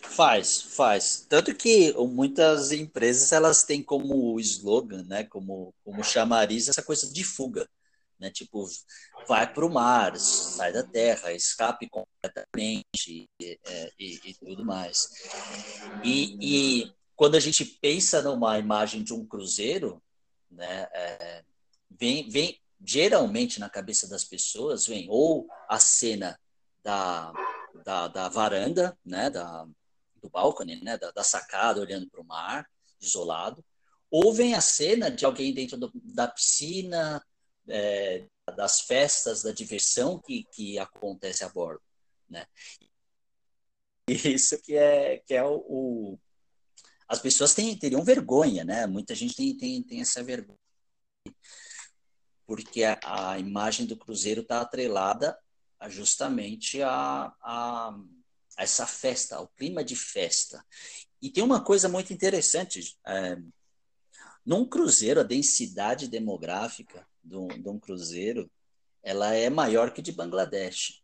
Faz, 0.03 0.61
faz. 0.61 1.25
Tanto 1.27 1.55
que 1.55 1.91
muitas 1.93 2.71
empresas 2.71 3.31
elas 3.31 3.63
têm 3.63 3.81
como 3.81 4.39
slogan, 4.39 5.03
né, 5.03 5.23
como, 5.23 5.73
como 5.83 6.03
chamariz 6.03 6.67
essa 6.67 6.83
coisa 6.83 7.11
de 7.11 7.23
fuga, 7.23 7.67
né? 8.19 8.29
Tipo, 8.29 8.67
vai 9.27 9.51
para 9.51 9.65
o 9.65 9.69
mar, 9.69 10.17
sai 10.17 10.71
da 10.71 10.83
terra, 10.83 11.33
escape 11.33 11.89
completamente 11.89 13.29
e, 13.39 13.59
é, 13.65 13.91
e, 14.00 14.19
e 14.25 14.33
tudo 14.36 14.65
mais. 14.65 15.09
E, 16.03 16.38
e, 16.41 16.93
quando 17.15 17.36
a 17.36 17.39
gente 17.39 17.65
pensa 17.65 18.21
numa 18.21 18.59
imagem 18.59 19.03
de 19.03 19.13
um 19.13 19.25
cruzeiro, 19.25 20.01
né, 20.51 20.88
é, 20.93 21.43
vem, 21.89 22.29
vem 22.29 22.59
geralmente 22.86 23.59
na 23.59 23.69
cabeça 23.69 24.07
das 24.07 24.24
pessoas 24.24 24.86
vem 24.86 25.07
ou 25.09 25.47
a 25.67 25.79
cena 25.79 26.39
da, 26.83 27.33
da, 27.83 28.07
da 28.07 28.29
varanda, 28.29 28.97
né, 29.03 29.29
da, 29.29 29.67
do 30.21 30.29
balcone, 30.29 30.81
né, 30.81 30.97
da, 30.97 31.12
da 31.12 31.24
sacada 31.24 31.81
olhando 31.81 32.07
para 32.09 32.21
o 32.21 32.25
mar, 32.25 32.69
isolado, 33.01 33.63
ou 34.09 34.33
vem 34.33 34.53
a 34.53 34.62
cena 34.62 35.12
de 35.12 35.25
alguém 35.25 35.53
dentro 35.53 35.77
do, 35.77 35.91
da 35.93 36.27
piscina, 36.27 37.21
é, 37.69 38.25
das 38.55 38.81
festas, 38.81 39.43
da 39.43 39.51
diversão 39.51 40.19
que, 40.19 40.45
que 40.51 40.79
acontece 40.79 41.43
a 41.43 41.50
bordo, 41.50 41.81
né? 42.29 42.45
Isso 44.07 44.62
que 44.62 44.75
é 44.75 45.19
que 45.19 45.33
é 45.33 45.43
o, 45.43 45.57
o 45.67 46.19
as 47.07 47.19
pessoas 47.19 47.53
têm, 47.53 47.77
teriam 47.77 48.03
vergonha, 48.03 48.65
né? 48.65 48.86
Muita 48.86 49.15
gente 49.15 49.36
tem, 49.36 49.57
tem, 49.57 49.83
tem 49.83 50.01
essa 50.01 50.24
vergonha 50.24 50.57
porque 52.47 52.86
a, 52.86 52.97
a 53.03 53.38
imagem 53.38 53.86
do 53.86 53.97
Cruzeiro 53.97 54.41
está 54.41 54.62
atrelada 54.62 55.38
justamente 55.89 56.81
a, 56.81 57.33
a, 57.41 57.89
a, 57.89 58.00
essa 58.57 58.88
festa, 58.88 59.36
ao 59.36 59.50
clima 59.50 59.83
de 59.83 59.95
festa. 59.95 60.65
E 61.21 61.29
tem 61.29 61.43
uma 61.43 61.63
coisa 61.63 61.89
muito 61.89 62.13
interessante. 62.13 62.97
É, 63.05 63.38
num 64.45 64.67
cruzeiro, 64.67 65.19
a 65.19 65.24
densidade 65.24 66.07
demográfica 66.07 67.05
de 67.27 67.36
um, 67.36 67.48
de 67.48 67.69
um 67.69 67.79
cruzeiro 67.79 68.50
ela 69.03 69.34
é 69.34 69.50
maior 69.50 69.93
que 69.93 70.01
de 70.01 70.12
Bangladesh. 70.12 71.01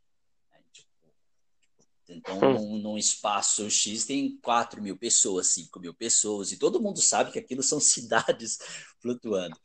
Então, 2.09 2.37
hum. 2.37 2.53
num, 2.53 2.77
num, 2.79 2.97
espaço 2.97 3.69
X 3.69 4.05
tem 4.05 4.37
4 4.41 4.81
mil 4.81 4.97
pessoas, 4.97 5.47
5 5.47 5.79
mil 5.79 5.93
pessoas, 5.93 6.51
e 6.51 6.57
todo 6.57 6.81
mundo 6.81 7.01
sabe 7.01 7.31
que 7.31 7.39
aquilo 7.39 7.63
são 7.63 7.79
cidades 7.81 8.57
flutuando. 9.01 9.57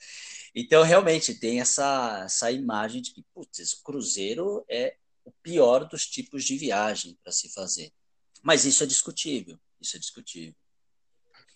Então, 0.55 0.83
realmente, 0.85 1.35
tem 1.35 1.61
essa, 1.61 2.23
essa 2.25 2.51
imagem 2.53 3.03
de 3.03 3.13
que, 3.13 3.25
putz, 3.35 3.73
o 3.73 3.83
cruzeiro 3.83 4.65
é 4.69 4.97
o 5.25 5.33
pior 5.43 5.89
dos 5.89 6.07
tipos 6.07 6.45
de 6.45 6.57
viagem 6.57 7.19
para 7.23 7.33
se 7.33 7.53
fazer. 7.53 7.93
Mas 8.41 8.65
isso 8.65 8.85
é 8.85 8.87
discutível, 8.87 9.59
isso 9.81 9.97
é 9.97 9.99
discutível. 9.99 10.55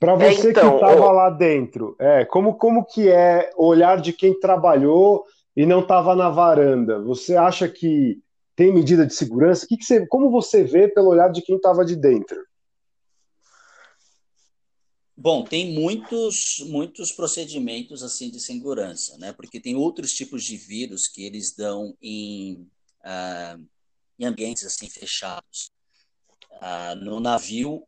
Para 0.02 0.16
você 0.16 0.50
então, 0.50 0.71
que 0.71 0.85
estava 0.85 1.12
lá 1.12 1.30
dentro, 1.30 1.94
é, 1.97 2.25
como, 2.25 2.56
como 2.56 2.85
que 2.85 3.09
é 3.09 3.52
o 3.56 3.66
olhar 3.66 4.00
de 4.00 4.12
quem 4.12 4.37
trabalhou 4.40 5.25
e 5.56 5.64
não 5.64 5.78
estava 5.78 6.16
na 6.16 6.28
varanda? 6.28 7.00
Você 7.02 7.37
acha 7.37 7.68
que 7.68 8.21
tem 8.56 8.75
medida 8.75 9.06
de 9.06 9.14
segurança? 9.14 9.64
Que 9.64 9.76
que 9.76 9.85
você, 9.85 10.04
como 10.09 10.28
você 10.28 10.64
vê 10.64 10.88
pelo 10.88 11.11
olhar 11.11 11.30
de 11.30 11.40
quem 11.40 11.54
estava 11.54 11.85
de 11.85 11.94
dentro? 11.94 12.37
Bom, 15.16 15.44
tem 15.44 15.73
muitos, 15.73 16.56
muitos 16.66 17.12
procedimentos 17.12 18.02
assim 18.02 18.28
de 18.28 18.40
segurança, 18.40 19.16
né? 19.18 19.32
Porque 19.32 19.61
tem 19.61 19.76
outros 19.76 20.12
tipos 20.12 20.42
de 20.42 20.56
vírus 20.56 21.06
que 21.06 21.25
eles 21.25 21.54
dão 21.54 21.97
em, 22.02 22.68
uh, 23.04 23.64
em 24.18 24.25
ambientes 24.25 24.66
assim 24.66 24.90
fechados. 24.90 25.71
Uh, 26.54 26.97
no 26.97 27.21
navio, 27.21 27.87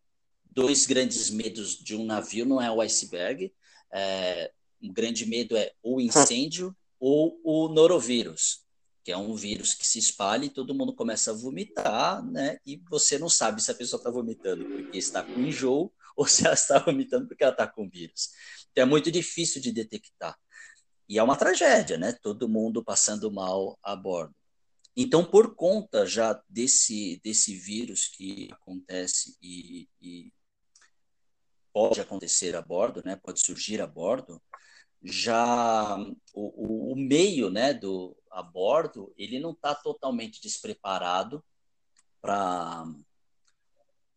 dois 0.54 0.86
grandes 0.86 1.30
medos 1.30 1.76
de 1.76 1.96
um 1.96 2.04
navio 2.04 2.46
não 2.46 2.60
é 2.60 2.70
o 2.70 2.80
iceberg. 2.80 3.52
É, 3.92 4.50
um 4.80 4.92
grande 4.92 5.26
medo 5.26 5.56
é 5.56 5.72
o 5.82 6.00
incêndio 6.00 6.74
ou 6.98 7.40
o 7.42 7.68
norovírus, 7.68 8.64
que 9.02 9.12
é 9.12 9.16
um 9.16 9.34
vírus 9.34 9.74
que 9.74 9.86
se 9.86 9.98
espalha 9.98 10.44
e 10.44 10.50
todo 10.50 10.74
mundo 10.74 10.94
começa 10.94 11.30
a 11.30 11.34
vomitar, 11.34 12.24
né? 12.24 12.58
E 12.64 12.82
você 12.88 13.18
não 13.18 13.28
sabe 13.28 13.62
se 13.62 13.70
a 13.70 13.74
pessoa 13.74 13.98
está 13.98 14.10
vomitando 14.10 14.64
porque 14.64 14.96
está 14.96 15.22
com 15.22 15.40
enjoo 15.40 15.92
ou 16.16 16.26
se 16.26 16.46
ela 16.46 16.54
está 16.54 16.78
vomitando 16.78 17.26
porque 17.26 17.42
ela 17.42 17.52
está 17.52 17.66
com 17.66 17.88
vírus. 17.88 18.30
Então 18.70 18.82
é 18.82 18.86
muito 18.86 19.10
difícil 19.10 19.60
de 19.60 19.72
detectar. 19.72 20.38
E 21.08 21.18
é 21.18 21.22
uma 21.22 21.36
tragédia, 21.36 21.98
né? 21.98 22.12
Todo 22.12 22.48
mundo 22.48 22.82
passando 22.82 23.30
mal 23.30 23.78
a 23.82 23.94
bordo. 23.94 24.34
Então, 24.96 25.24
por 25.24 25.56
conta 25.56 26.06
já 26.06 26.40
desse, 26.48 27.20
desse 27.22 27.54
vírus 27.56 28.06
que 28.06 28.48
acontece 28.52 29.36
e, 29.42 29.88
e 30.00 30.32
pode 31.74 32.00
acontecer 32.00 32.54
a 32.54 32.62
bordo, 32.62 33.02
né? 33.04 33.16
Pode 33.16 33.40
surgir 33.40 33.80
a 33.80 33.86
bordo, 33.86 34.40
já 35.02 35.98
o, 36.32 36.92
o, 36.92 36.96
meio 36.96 37.50
né, 37.50 37.74
do 37.74 38.16
a 38.30 38.42
bordo 38.42 39.12
ele 39.18 39.38
não 39.38 39.50
está 39.50 39.74
totalmente 39.74 40.40
despreparado 40.40 41.44
para 42.22 42.86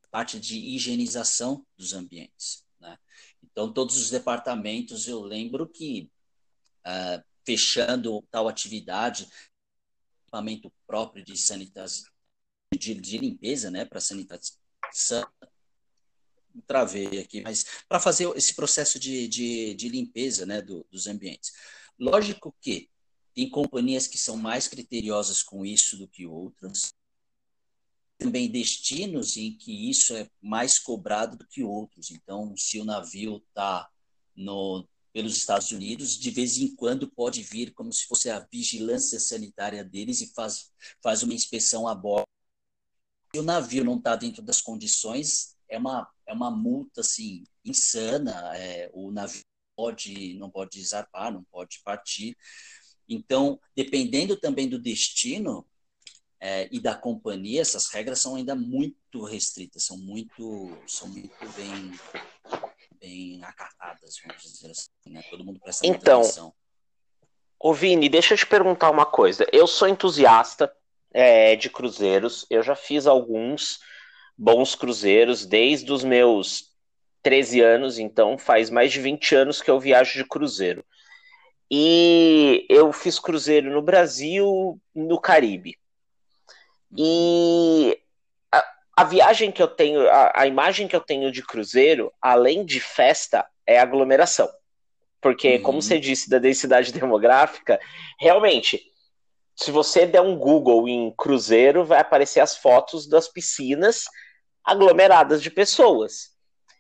parte 0.10 0.40
de 0.40 0.58
higienização 0.58 1.66
dos 1.76 1.94
ambientes. 1.94 2.64
Né? 2.80 2.98
Então, 3.44 3.74
todos 3.74 3.98
os 3.98 4.10
departamentos, 4.10 5.08
eu 5.08 5.22
lembro 5.22 5.68
que, 5.68 6.10
uh, 6.86 7.24
fechando 7.46 8.26
tal 8.32 8.48
atividade, 8.48 9.28
equipamento 10.22 10.72
próprio 10.86 11.24
de 11.24 11.36
sanitização, 11.36 12.10
de, 12.74 12.94
de 12.96 13.18
limpeza, 13.18 13.70
né, 13.70 13.84
para 13.84 14.00
sanitização, 14.00 15.28
travei 16.62 17.20
aqui, 17.20 17.42
mas 17.42 17.66
para 17.88 18.00
fazer 18.00 18.30
esse 18.36 18.56
processo 18.56 19.00
de, 19.00 19.28
de, 19.28 19.74
de 19.76 19.90
limpeza 19.90 20.46
né, 20.46 20.62
do, 20.62 20.86
dos 20.92 21.08
ambientes. 21.08 21.52
Lógico 22.00 22.56
que 22.62 22.90
tem 23.34 23.50
companhias 23.50 24.08
que 24.08 24.18
são 24.18 24.36
mais 24.36 24.68
criteriosas 24.68 25.44
com 25.44 25.66
isso 25.66 25.98
do 25.98 26.08
que 26.08 26.26
outras, 26.26 26.94
também 28.18 28.50
destinos 28.50 29.38
em 29.38 29.56
que 29.56 29.90
isso 29.90 30.16
é 30.16 30.28
mais 30.42 30.80
cobrado 30.80 31.38
do 31.38 31.48
que 31.48 31.64
outros. 31.64 32.10
Então, 32.10 32.56
se 32.58 32.80
o 32.80 32.86
navio 32.86 33.38
está 33.48 33.88
pelos 35.14 35.36
Estados 35.36 35.72
Unidos, 35.72 36.18
de 36.18 36.30
vez 36.30 36.58
em 36.58 36.76
quando 36.76 37.10
pode 37.10 37.42
vir 37.42 37.74
como 37.74 37.92
se 37.92 38.06
fosse 38.06 38.30
a 38.30 38.40
vigilância 38.52 39.20
sanitária 39.20 39.84
deles 39.84 40.22
e 40.22 40.34
faz, 40.34 40.72
faz 41.02 41.24
uma 41.24 41.34
inspeção 41.34 41.88
a 41.88 41.96
bordo. 41.96 42.28
Se 43.34 43.40
o 43.40 43.44
navio 43.44 43.84
não 43.84 43.98
está 43.98 44.16
dentro 44.16 44.42
das 44.42 44.62
condições, 44.62 45.56
é 45.70 45.78
uma, 45.78 46.08
é 46.28 46.34
uma 46.34 46.52
multa 46.52 47.02
assim 47.02 47.44
insana. 47.66 48.56
É, 48.58 48.90
o 48.94 49.12
navio 49.12 49.42
pode, 49.76 50.34
não 50.36 50.50
pode 50.50 50.84
zarpar, 50.84 51.32
não 51.32 51.44
pode 51.46 51.80
partir. 51.84 52.36
Então, 53.08 53.60
dependendo 53.76 54.36
também 54.36 54.68
do 54.68 54.80
destino 54.80 55.66
é, 56.40 56.68
e 56.72 56.80
da 56.80 56.96
companhia, 56.96 57.62
essas 57.62 57.88
regras 57.88 58.20
são 58.20 58.36
ainda 58.36 58.54
muito 58.54 59.24
restritas, 59.24 59.84
são 59.84 59.98
muito, 59.98 60.78
são 60.86 61.08
muito 61.08 61.50
bem, 61.56 61.92
bem 63.00 63.44
acatadas, 63.44 64.18
vamos 64.26 64.44
dizer 64.44 64.72
assim. 64.72 64.90
Né? 65.06 65.24
Todo 65.30 65.46
mundo 65.46 65.60
presta 65.60 65.88
então, 65.88 66.22
atenção. 66.22 66.54
Ô 67.60 67.74
Vini, 67.74 68.10
deixa 68.10 68.34
eu 68.34 68.38
te 68.38 68.46
perguntar 68.46 68.92
uma 68.92 69.06
coisa. 69.06 69.48
Eu 69.52 69.66
sou 69.66 69.88
entusiasta 69.88 70.72
é, 71.12 71.56
de 71.56 71.70
cruzeiros, 71.70 72.46
eu 72.50 72.62
já 72.62 72.76
fiz 72.76 73.08
alguns 73.08 73.80
bons 74.38 74.76
cruzeiros 74.76 75.46
desde 75.46 75.92
os 75.92 76.04
meus 76.04 76.68
13 77.24 77.62
anos, 77.62 78.00
então 78.00 78.38
faz 78.38 78.70
mais 78.70 78.92
de 78.92 79.02
20 79.02 79.36
anos 79.36 79.62
que 79.62 79.70
eu 79.70 79.80
viajo 79.80 80.14
de 80.14 80.26
cruzeiro. 80.26 80.86
E 81.70 82.66
eu 82.70 82.94
fiz 82.94 83.20
cruzeiro 83.20 83.72
no 83.72 83.82
Brasil, 83.82 84.80
no 84.96 85.20
Caribe. 85.20 85.78
E 86.96 88.00
a, 88.50 88.64
a 88.98 89.04
viagem 89.04 89.52
que 89.52 89.62
eu 89.62 89.68
tenho, 89.68 90.08
a, 90.10 90.32
a, 90.34 90.48
imagem 90.48 90.88
que 90.88 90.96
eu 90.96 91.02
tenho 91.02 91.32
de 91.32 91.44
cruzeiro, 91.44 92.14
além 92.22 92.64
de 92.64 92.80
festa, 92.80 93.46
é 93.66 93.80
aglomeração. 93.80 94.50
Porque, 95.20 95.56
uhum. 95.56 95.62
como 95.64 95.82
você 95.82 96.00
disse 96.00 96.30
da 96.30 96.40
densidade 96.40 96.94
demográfica, 96.94 97.78
realmente, 98.18 98.82
se 99.54 99.72
você 99.72 100.06
der 100.06 100.22
um 100.22 100.38
Google 100.38 100.88
em 100.88 101.14
cruzeiro, 101.18 101.84
vai 101.84 102.00
aparecer 102.00 102.40
as 102.40 102.56
fotos 102.56 103.08
das 103.08 103.28
piscinas 103.28 104.06
aglomeradas 104.68 105.42
de 105.42 105.50
pessoas. 105.50 106.36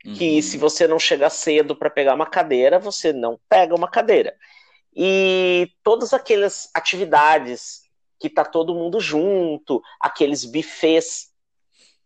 Uhum. 0.06 0.14
Que 0.14 0.42
se 0.44 0.58
você 0.58 0.88
não 0.88 1.00
chegar 1.00 1.30
cedo 1.30 1.76
para 1.76 1.90
pegar 1.90 2.14
uma 2.14 2.26
cadeira, 2.26 2.78
você 2.78 3.14
não 3.14 3.40
pega 3.50 3.74
uma 3.74 3.90
cadeira. 3.90 4.36
E 4.94 5.72
todas 5.82 6.14
aquelas 6.14 6.70
atividades 6.74 7.84
que 8.20 8.30
tá 8.30 8.44
todo 8.44 8.76
mundo 8.76 9.00
junto, 9.00 9.82
aqueles 10.00 10.44
buffets, 10.44 11.32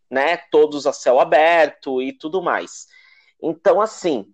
né, 0.09 0.37
todos 0.51 0.85
a 0.85 0.93
céu 0.93 1.19
aberto 1.19 2.01
e 2.01 2.13
tudo 2.13 2.41
mais. 2.41 2.87
Então, 3.41 3.81
assim, 3.81 4.27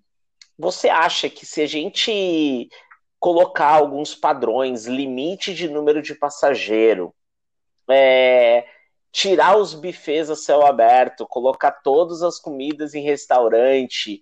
você 0.58 0.90
acha 0.90 1.30
que 1.30 1.46
se 1.46 1.62
a 1.62 1.68
gente 1.68 2.68
colocar 3.20 3.70
alguns 3.70 4.16
padrões, 4.16 4.86
limite 4.86 5.54
de 5.54 5.70
número 5.70 6.02
de 6.02 6.16
passageiro, 6.16 7.14
é, 7.90 8.66
tirar 9.18 9.58
os 9.58 9.74
bufês 9.74 10.30
a 10.30 10.36
céu 10.36 10.64
aberto, 10.64 11.26
colocar 11.26 11.72
todas 11.72 12.22
as 12.22 12.38
comidas 12.38 12.94
em 12.94 13.02
restaurante 13.02 14.22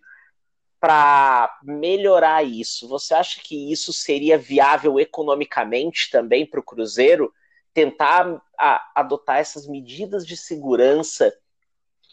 para 0.79 1.53
melhorar 1.61 2.43
isso. 2.43 2.87
Você 2.87 3.13
acha 3.13 3.41
que 3.43 3.73
isso 3.73 3.91
seria 3.91 4.37
viável 4.37 4.97
economicamente 4.97 6.09
também 6.09 6.45
para 6.45 6.61
o 6.61 6.63
Cruzeiro? 6.63 7.33
Tentar 7.73 8.41
a, 8.57 8.89
adotar 8.95 9.39
essas 9.39 9.67
medidas 9.67 10.25
de 10.25 10.37
segurança 10.37 11.37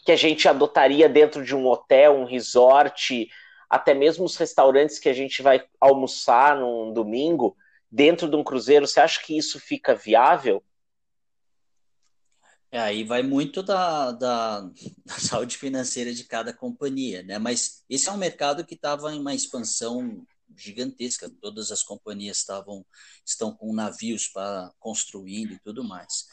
que 0.05 0.11
a 0.11 0.17
gente 0.17 0.49
adotaria 0.49 1.07
dentro 1.07 1.41
de 1.41 1.55
um 1.55 1.65
hotel, 1.65 2.17
um 2.17 2.25
resort, 2.25 3.29
até 3.69 3.93
mesmo 3.93 4.25
os 4.25 4.35
restaurantes 4.35 4.99
que 4.99 5.07
a 5.07 5.13
gente 5.13 5.41
vai 5.41 5.63
almoçar 5.79 6.57
num 6.57 6.91
domingo, 6.91 7.55
dentro 7.89 8.27
de 8.27 8.35
um 8.35 8.43
cruzeiro, 8.43 8.85
você 8.85 8.99
acha 8.99 9.23
que 9.23 9.37
isso 9.37 9.57
fica 9.57 9.95
viável? 9.95 10.61
É, 12.73 12.79
aí 12.79 13.03
vai 13.03 13.21
muito 13.21 13.61
da, 13.61 14.11
da, 14.11 14.61
da, 15.05 15.19
saúde 15.19 15.59
financeira 15.59 16.11
de 16.11 16.23
cada 16.23 16.51
companhia, 16.51 17.21
né? 17.21 17.37
Mas 17.37 17.83
esse 17.87 18.09
é 18.09 18.11
um 18.11 18.17
mercado 18.17 18.65
que 18.65 18.73
estava 18.73 19.13
em 19.13 19.19
uma 19.19 19.35
expansão 19.35 20.25
gigantesca. 20.57 21.29
Todas 21.39 21.71
as 21.71 21.83
companhias 21.83 22.37
estavam 22.37 22.83
estão 23.23 23.55
com 23.55 23.71
navios 23.75 24.27
para 24.27 24.71
construindo 24.79 25.53
e 25.53 25.59
tudo 25.59 25.83
mais. 25.83 26.25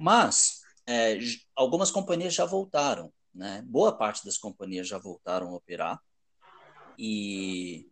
Mas 0.00 0.62
é, 0.86 1.18
algumas 1.54 1.90
companhias 1.90 2.32
já 2.32 2.46
voltaram, 2.46 3.12
né? 3.34 3.62
Boa 3.66 3.94
parte 3.94 4.24
das 4.24 4.38
companhias 4.38 4.88
já 4.88 4.96
voltaram 4.96 5.48
a 5.48 5.56
operar 5.56 6.00
e 6.98 7.86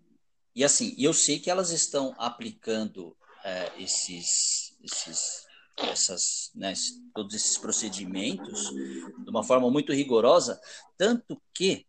e 0.57 0.65
assim, 0.65 0.95
eu 0.97 1.13
sei 1.13 1.39
que 1.39 1.51
elas 1.51 1.71
estão 1.71 2.15
aplicando 2.17 3.15
é, 3.45 3.73
esses 3.79 4.75
esses 4.83 5.44
essas, 5.79 6.51
né, 6.55 6.73
todos 7.15 7.35
esses 7.35 7.59
procedimentos 7.59 8.71
de 8.71 9.31
uma 9.31 9.43
forma 9.43 9.71
muito 9.71 9.93
rigorosa, 9.93 10.61
tanto 10.97 11.41
que, 11.53 11.87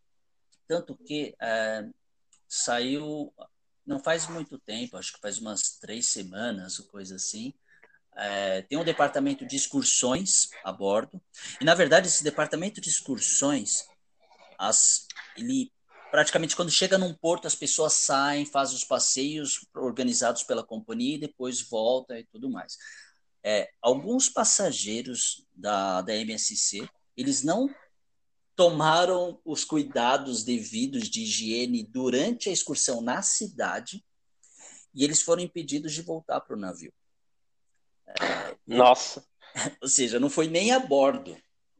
tanto 0.66 0.96
que 0.96 1.34
é, 1.40 1.88
saiu, 2.48 3.32
não 3.86 3.98
faz 3.98 4.28
muito 4.28 4.58
tempo, 4.58 4.96
acho 4.96 5.12
que 5.12 5.20
faz 5.20 5.38
umas 5.38 5.78
três 5.78 6.08
semanas, 6.08 6.78
ou 6.78 6.86
coisa 6.86 7.16
assim, 7.16 7.54
é, 8.16 8.62
tem 8.62 8.78
um 8.78 8.84
departamento 8.84 9.46
de 9.46 9.56
excursões 9.56 10.48
a 10.64 10.72
bordo, 10.72 11.20
e 11.60 11.64
na 11.64 11.74
verdade 11.74 12.08
esse 12.08 12.24
departamento 12.24 12.80
de 12.80 12.88
excursões, 12.88 13.86
as, 14.58 15.06
ele 15.36 15.70
praticamente 16.10 16.56
quando 16.56 16.70
chega 16.70 16.96
num 16.96 17.12
porto 17.12 17.46
as 17.46 17.54
pessoas 17.54 17.92
saem, 17.92 18.46
fazem 18.46 18.76
os 18.76 18.84
passeios 18.84 19.66
organizados 19.74 20.42
pela 20.44 20.64
companhia 20.64 21.16
e 21.16 21.20
depois 21.20 21.60
volta 21.60 22.18
e 22.18 22.24
tudo 22.24 22.48
mais 22.48 22.78
é, 23.48 23.70
alguns 23.80 24.28
passageiros 24.28 25.46
da, 25.54 26.02
da 26.02 26.12
MSC, 26.16 26.84
eles 27.16 27.44
não 27.44 27.72
tomaram 28.56 29.40
os 29.44 29.64
cuidados 29.64 30.42
devidos 30.42 31.08
de 31.08 31.22
higiene 31.22 31.84
durante 31.84 32.48
a 32.48 32.52
excursão 32.52 33.00
na 33.00 33.22
cidade 33.22 34.04
e 34.92 35.04
eles 35.04 35.22
foram 35.22 35.42
impedidos 35.42 35.92
de 35.92 36.02
voltar 36.02 36.40
para 36.40 36.56
o 36.56 36.58
navio. 36.58 36.92
É, 38.08 38.56
Nossa! 38.66 39.24
Ou 39.80 39.88
seja, 39.88 40.18
não 40.18 40.28
foi 40.28 40.48
nem 40.48 40.72
a 40.72 40.80
bordo. 40.80 41.36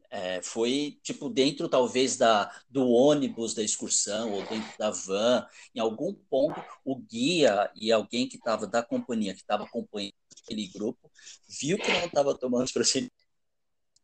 É, 0.09 0.41
foi 0.41 0.97
tipo 1.03 1.29
dentro 1.29 1.67
talvez 1.67 2.15
da 2.15 2.49
do 2.69 2.87
ônibus 2.87 3.53
da 3.53 3.61
excursão 3.61 4.31
ou 4.31 4.47
dentro 4.47 4.77
da 4.79 4.89
van 4.89 5.45
em 5.75 5.81
algum 5.81 6.13
ponto 6.13 6.63
o 6.85 6.95
guia 6.95 7.69
e 7.75 7.91
alguém 7.91 8.25
que 8.25 8.37
estava 8.37 8.65
da 8.65 8.81
companhia 8.81 9.33
que 9.33 9.41
estava 9.41 9.65
acompanhando 9.65 10.13
aquele 10.47 10.67
grupo, 10.67 11.11
viu 11.47 11.77
que 11.77 11.91
não 11.91 12.05
estava 12.05 12.37
tomando 12.37 12.63
os 12.63 12.71
procedimentos, 12.71 13.27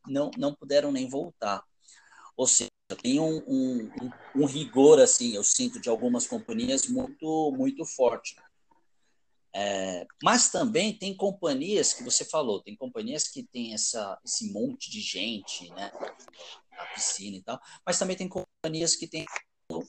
não, 0.05 0.29
não 0.37 0.53
puderam 0.53 0.91
nem 0.91 1.07
voltar. 1.07 1.63
Ou 2.35 2.45
seja, 2.45 2.69
tem 3.01 3.19
um, 3.19 3.37
um, 3.47 3.91
um, 4.35 4.45
rigor, 4.45 4.99
assim, 4.99 5.33
eu 5.33 5.43
sinto, 5.43 5.79
de 5.79 5.89
algumas 5.89 6.27
companhias 6.27 6.87
muito, 6.87 7.51
muito 7.57 7.85
forte. 7.85 8.35
É, 9.55 10.05
mas 10.21 10.49
também 10.49 10.97
tem 10.97 11.15
companhias 11.15 11.93
que 11.93 12.03
você 12.03 12.25
falou, 12.25 12.61
tem 12.61 12.75
companhias 12.75 13.27
que 13.27 13.43
tem 13.43 13.73
essa, 13.73 14.19
esse 14.25 14.51
monte 14.51 14.89
de 14.89 14.99
gente, 14.99 15.69
né, 15.69 15.91
na 16.71 16.85
piscina 16.87 17.37
e 17.37 17.41
tal, 17.43 17.61
mas 17.85 17.99
também 17.99 18.17
tem 18.17 18.27
companhias 18.27 18.95
que 18.95 19.07
tem 19.07 19.25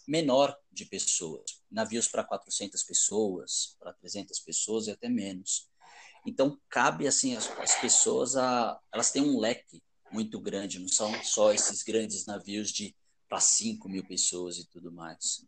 menor 0.06 0.54
de 0.70 0.84
pessoas, 0.84 1.62
navios 1.70 2.08
para 2.08 2.24
400 2.24 2.82
pessoas, 2.84 3.74
para 3.80 3.92
300 3.94 4.38
pessoas 4.40 4.86
e 4.86 4.90
até 4.90 5.08
menos. 5.08 5.68
Então, 6.26 6.58
cabe, 6.70 7.06
assim, 7.06 7.36
as, 7.36 7.50
as 7.58 7.74
pessoas, 7.76 8.36
a, 8.36 8.78
elas 8.92 9.10
têm 9.10 9.22
um 9.22 9.38
leque 9.38 9.82
muito 10.10 10.40
grande, 10.40 10.78
não 10.78 10.88
são 10.88 11.12
só 11.22 11.52
esses 11.52 11.82
grandes 11.82 12.24
navios 12.26 12.70
de 12.70 12.94
para 13.28 13.40
5 13.40 13.88
mil 13.88 14.04
pessoas 14.04 14.58
e 14.58 14.68
tudo 14.68 14.92
mais. 14.92 15.44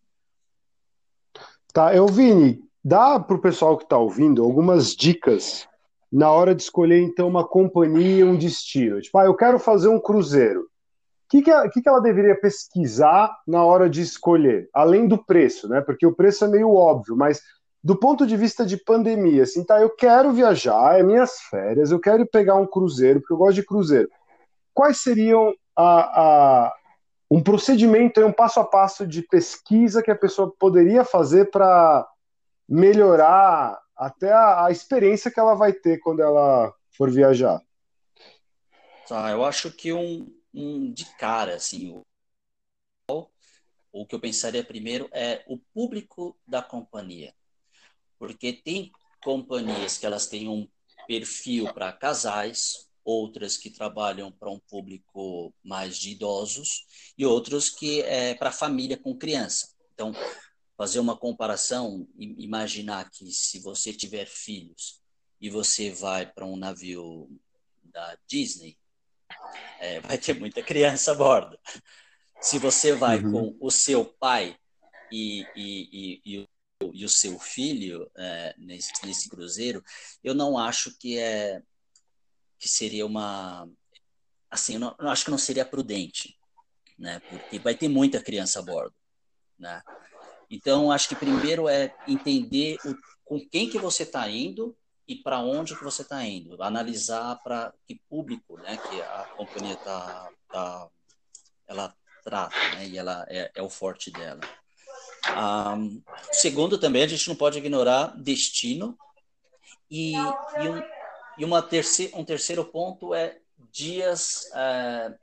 Tá, 1.73 1.95
eu, 1.95 2.07
Vini, 2.07 2.61
dá 2.83 3.21
para 3.21 3.37
o 3.37 3.41
pessoal 3.41 3.77
que 3.77 3.85
está 3.85 3.99
ouvindo 3.99 4.43
algumas 4.43 4.95
dicas 4.95 5.69
na 6.11 6.31
hora 6.31 6.55
de 6.55 6.62
escolher, 6.62 7.01
então, 7.01 7.29
uma 7.29 7.47
companhia, 7.47 8.27
um 8.27 8.37
destino. 8.37 9.01
Tipo, 9.01 9.19
ah, 9.19 9.25
eu 9.25 9.35
quero 9.35 9.59
fazer 9.59 9.89
um 9.89 10.01
cruzeiro. 10.01 10.62
O 10.62 11.29
que, 11.29 11.43
que, 11.43 11.69
que, 11.71 11.83
que 11.83 11.89
ela 11.89 12.01
deveria 12.01 12.41
pesquisar 12.41 13.37
na 13.47 13.65
hora 13.65 13.91
de 13.91 14.01
escolher? 14.01 14.69
Além 14.73 15.09
do 15.09 15.23
preço, 15.23 15.69
né? 15.69 15.81
Porque 15.81 16.07
o 16.07 16.15
preço 16.15 16.45
é 16.45 16.49
meio 16.49 16.73
óbvio, 16.73 17.17
mas 17.17 17.43
do 17.87 17.94
ponto 17.94 18.27
de 18.27 18.37
vista 18.37 18.66
de 18.66 18.77
pandemia, 18.77 19.44
assim, 19.44 19.62
tá, 19.62 19.81
eu 19.81 19.88
quero 19.88 20.33
viajar, 20.33 20.99
é 20.99 21.05
minhas 21.05 21.38
férias, 21.42 21.92
eu 21.92 22.01
quero 22.01 22.27
pegar 22.27 22.57
um 22.57 22.66
cruzeiro, 22.66 23.20
porque 23.20 23.33
eu 23.33 23.37
gosto 23.37 23.55
de 23.55 23.64
cruzeiro. 23.64 24.11
Quais 24.75 24.99
seriam 24.99 25.55
a, 25.77 26.01
a, 26.20 26.77
um 27.31 27.40
procedimento, 27.40 28.20
um 28.27 28.33
passo 28.33 28.59
a 28.59 28.64
passo 28.64 29.07
de 29.07 29.22
pesquisa 29.22 30.03
que 30.03 30.11
a 30.11 30.18
pessoa 30.18 30.53
poderia 30.59 31.05
fazer 31.05 31.49
para 31.49 32.05
melhorar 32.68 33.81
até 33.96 34.33
a, 34.33 34.64
a, 34.64 34.70
experiência 34.72 35.31
que 35.31 35.38
ela 35.38 35.55
vai 35.55 35.72
ter 35.72 36.01
quando 36.01 36.22
ela 36.22 36.75
for 36.90 37.09
viajar? 37.09 37.62
Tá, 39.07 39.31
eu 39.31 39.44
acho 39.44 39.70
que 39.70 39.92
um, 39.92 40.27
um 40.53 40.92
de 40.92 41.05
cara, 41.14 41.55
assim, 41.55 42.03
o, 43.09 43.29
o 43.92 44.05
que 44.05 44.16
eu 44.16 44.18
pensaria 44.18 44.64
primeiro 44.64 45.09
é 45.12 45.44
o 45.46 45.57
público 45.57 46.37
da 46.44 46.61
companhia 46.61 47.33
porque 48.18 48.52
tem 48.52 48.90
companhias 49.22 49.98
que 49.98 50.07
elas 50.07 50.26
têm 50.26 50.48
um 50.48 50.68
perfil 51.07 51.72
para 51.72 51.92
casais, 51.92 52.87
outras 53.05 53.57
que 53.57 53.70
trabalham 53.70 54.33
para 54.33 54.50
um 54.50 54.59
público 54.59 55.55
mais 55.62 55.96
de 55.96 56.11
idosos 56.11 56.85
e 57.16 57.24
outros 57.24 57.70
que 57.70 58.02
é 58.02 58.35
para 58.35 58.50
família 58.50 58.96
com 58.96 59.16
criança. 59.16 59.68
Então, 59.94 60.12
fazer 60.76 60.98
uma 60.98 61.16
comparação, 61.16 62.07
imaginar 62.18 63.09
que 63.11 63.31
se 63.31 63.61
você 63.61 63.92
tiver 63.92 64.26
filhos 64.26 65.00
e 65.40 65.48
você 65.48 65.90
vai 65.90 66.26
para 66.26 66.44
um 66.44 66.57
navio 66.57 67.31
da 67.85 68.18
Disney, 68.26 68.76
é, 69.79 70.00
vai 70.00 70.18
ter 70.18 70.38
muita 70.38 70.62
criança 70.62 71.12
a 71.12 71.14
bordo. 71.14 71.59
Se 72.40 72.59
você 72.59 72.92
vai 72.92 73.22
uhum. 73.22 73.33
com 73.33 73.57
o 73.61 73.70
seu 73.70 74.05
pai 74.05 74.57
e, 75.11 75.46
e, 75.55 76.20
e, 76.26 76.40
e 76.40 76.48
e 76.93 77.05
o 77.05 77.09
seu 77.09 77.39
filho 77.39 78.11
é, 78.17 78.55
nesse, 78.59 78.93
nesse 79.05 79.29
cruzeiro, 79.29 79.83
eu 80.23 80.35
não 80.35 80.59
acho 80.59 80.97
que 80.99 81.19
é 81.19 81.62
que 82.59 82.69
seria 82.69 83.05
uma 83.05 83.69
assim, 84.51 84.75
eu, 84.75 84.81
não, 84.81 84.97
eu 84.99 85.09
acho 85.09 85.25
que 85.25 85.31
não 85.31 85.39
seria 85.39 85.65
prudente, 85.65 86.39
né? 86.99 87.21
Porque 87.21 87.59
vai 87.59 87.75
ter 87.75 87.89
muita 87.89 88.23
criança 88.23 88.61
a 88.61 88.62
bordo, 88.62 88.95
né? 89.59 89.83
Então, 90.49 90.93
acho 90.93 91.09
que 91.09 91.17
primeiro 91.17 91.69
é 91.69 91.95
entender 92.07 92.79
o, 92.85 92.97
com 93.25 93.41
quem 93.49 93.69
que 93.69 93.79
você 93.79 94.05
está 94.05 94.29
indo 94.31 94.77
e 95.09 95.17
para 95.17 95.41
onde 95.41 95.77
que 95.77 95.85
você 95.85 96.03
está 96.03 96.25
indo, 96.25 96.62
analisar 96.62 97.37
para 97.43 97.73
que 97.87 98.01
público, 98.09 98.57
né, 98.59 98.77
que 98.77 99.03
a 99.03 99.25
companhia 99.37 99.77
tá, 99.77 100.31
tá 100.49 100.89
ela 101.67 101.95
trata, 102.25 102.57
né, 102.77 102.89
e 102.89 102.99
ela 102.99 103.25
é, 103.29 103.51
é 103.55 103.62
o 103.62 103.69
forte 103.69 104.11
dela. 104.11 104.41
Um, 105.35 106.03
segundo, 106.33 106.79
também, 106.79 107.03
a 107.03 107.09
gente 107.09 107.29
não 107.29 107.37
pode 107.37 107.59
ignorar 107.59 108.17
destino. 108.17 108.97
E, 109.91 110.12
e, 110.15 110.69
um, 110.69 110.83
e 111.39 111.45
uma 111.45 111.62
terceira, 111.62 112.17
um 112.17 112.25
terceiro 112.25 112.65
ponto 112.65 113.15
é 113.15 113.39
dias. 113.73 114.45
Uh, 114.53 115.15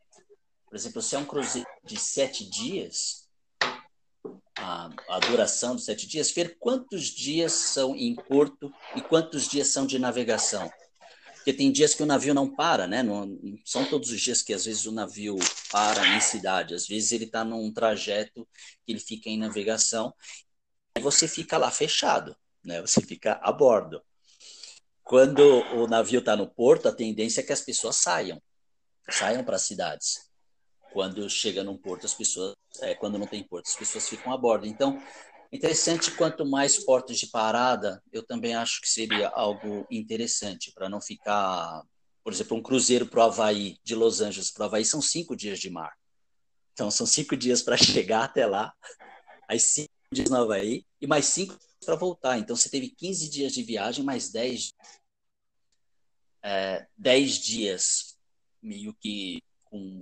por 0.66 0.76
exemplo, 0.76 1.02
se 1.02 1.16
é 1.16 1.20
um 1.20 1.26
cruzeiro 1.26 1.68
de 1.84 2.00
sete 2.00 2.50
dias, 2.50 3.28
a, 4.58 4.90
a 5.10 5.20
duração 5.20 5.76
dos 5.76 5.86
sete 5.86 6.08
dias, 6.08 6.32
ver 6.32 6.58
quantos 6.60 7.06
dias 7.06 7.52
são 7.52 7.96
em 7.96 8.16
porto 8.16 8.74
e 8.96 9.02
quantos 9.02 9.48
dias 9.48 9.68
são 9.68 9.86
de 9.86 10.00
navegação. 10.00 10.72
Porque 11.44 11.52
tem 11.52 11.74
dias 11.74 11.94
que 11.94 12.02
o 12.02 12.06
navio 12.06 12.34
não 12.34 12.48
para, 12.48 12.88
né? 12.88 13.04
Não, 13.04 13.26
não 13.26 13.58
são 13.66 13.84
todos 13.84 14.10
os 14.10 14.22
dias 14.22 14.42
que 14.42 14.54
às 14.54 14.64
vezes 14.64 14.86
o 14.86 14.94
navio 14.94 15.36
para 15.70 16.16
em 16.16 16.22
cidade. 16.22 16.74
Às 16.74 16.88
vezes 16.88 17.12
ele 17.12 17.26
está 17.26 17.44
num 17.44 17.70
trajeto 17.70 18.48
que 18.86 18.94
ele 18.94 19.00
fica 19.00 19.30
em 19.30 19.38
navegação 19.38 20.14
e 20.98 21.02
você 21.02 21.28
fica 21.28 21.58
lá 21.58 21.70
fechado, 21.70 22.34
né? 22.64 22.80
Você 22.80 23.02
fica 23.02 23.42
a 23.44 23.52
bordo. 23.52 24.02
Quando 25.04 25.42
o 25.76 25.86
navio 25.86 26.20
está 26.20 26.34
no 26.34 26.48
porto, 26.48 26.88
a 26.88 26.94
tendência 26.94 27.42
é 27.42 27.44
que 27.44 27.52
as 27.52 27.60
pessoas 27.60 27.98
saiam, 27.98 28.42
saiam 29.10 29.44
para 29.44 29.58
as 29.58 29.64
cidades. 29.64 30.30
Quando 30.94 31.30
chega 31.30 31.62
num 31.62 31.76
porto, 31.76 32.06
as 32.06 32.14
pessoas, 32.14 32.56
é, 32.80 32.96
quando 32.96 33.20
não 33.20 33.28
tem 33.28 33.44
porto, 33.44 33.68
as 33.68 33.76
pessoas 33.76 34.08
ficam 34.08 34.32
a 34.32 34.38
bordo. 34.38 34.66
Então, 34.66 34.98
interessante 35.54 36.12
quanto 36.12 36.46
mais 36.46 36.84
portos 36.84 37.20
de 37.20 37.28
parada, 37.28 38.02
eu 38.12 38.24
também 38.24 38.56
acho 38.56 38.82
que 38.82 38.90
seria 38.90 39.30
algo 39.30 39.86
interessante 39.90 40.72
para 40.74 40.90
não 40.90 41.00
ficar, 41.00 41.84
por 42.24 42.34
exemplo, 42.34 42.58
um 42.58 42.62
cruzeiro 42.62 43.06
para 43.08 43.20
o 43.20 43.24
Havaí, 43.24 43.78
de 43.84 43.94
Los 43.94 44.20
Angeles 44.20 44.50
para 44.50 44.64
o 44.64 44.66
Havaí, 44.66 44.84
são 44.84 45.02
cinco 45.02 45.36
dias 45.36 45.60
de 45.60 45.70
mar. 45.70 45.94
Então, 46.74 46.90
são 46.90 47.06
cinco 47.06 47.38
dias 47.38 47.62
para 47.62 47.78
chegar 47.78 48.24
até 48.24 48.48
lá, 48.48 48.74
aí 49.48 49.60
cinco 49.60 49.92
dias 50.12 50.30
no 50.30 50.38
Havaí 50.38 50.86
e 51.00 51.06
mais 51.06 51.26
cinco 51.26 51.58
para 51.86 51.96
voltar. 51.96 52.40
Então, 52.40 52.56
você 52.56 52.70
teve 52.70 52.90
15 52.90 53.30
dias 53.30 53.54
de 53.54 53.62
viagem, 53.62 54.04
mais 54.04 54.32
10, 54.32 54.74
é, 56.42 56.88
10 56.98 57.38
dias 57.40 58.18
meio 58.62 58.94
que 58.94 59.42
com, 59.66 60.02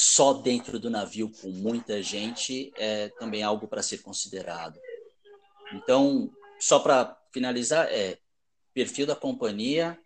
só 0.00 0.32
dentro 0.32 0.78
do 0.78 0.88
navio 0.88 1.28
com 1.28 1.50
muita 1.50 2.00
gente, 2.00 2.72
é 2.76 3.08
também 3.08 3.42
algo 3.42 3.66
para 3.66 3.82
ser 3.82 3.98
considerado. 3.98 4.78
Então, 5.72 6.30
só 6.60 6.78
para 6.78 7.20
finalizar, 7.32 7.88
é 7.90 8.16
perfil 8.72 9.06
da 9.06 9.16
companhia, 9.16 9.98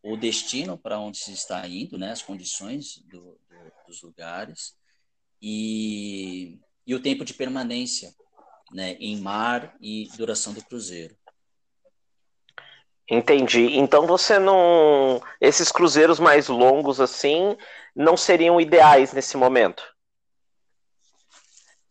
o 0.00 0.16
destino 0.16 0.78
para 0.78 1.00
onde 1.00 1.18
se 1.18 1.32
está 1.32 1.66
indo, 1.66 1.98
né, 1.98 2.12
as 2.12 2.22
condições 2.22 2.98
do, 2.98 3.18
do, 3.20 3.72
dos 3.88 4.00
lugares 4.00 4.76
e, 5.42 6.60
e 6.86 6.94
o 6.94 7.02
tempo 7.02 7.24
de 7.24 7.34
permanência 7.34 8.14
né, 8.70 8.92
em 9.00 9.20
mar 9.20 9.76
e 9.80 10.08
duração 10.16 10.54
do 10.54 10.64
cruzeiro. 10.64 11.18
Entendi. 13.08 13.76
Então 13.76 14.06
você 14.06 14.38
não. 14.38 15.22
Esses 15.40 15.70
cruzeiros 15.70 16.18
mais 16.18 16.48
longos 16.48 17.00
assim 17.00 17.56
não 17.94 18.16
seriam 18.16 18.60
ideais 18.60 19.12
nesse 19.12 19.36
momento? 19.36 19.82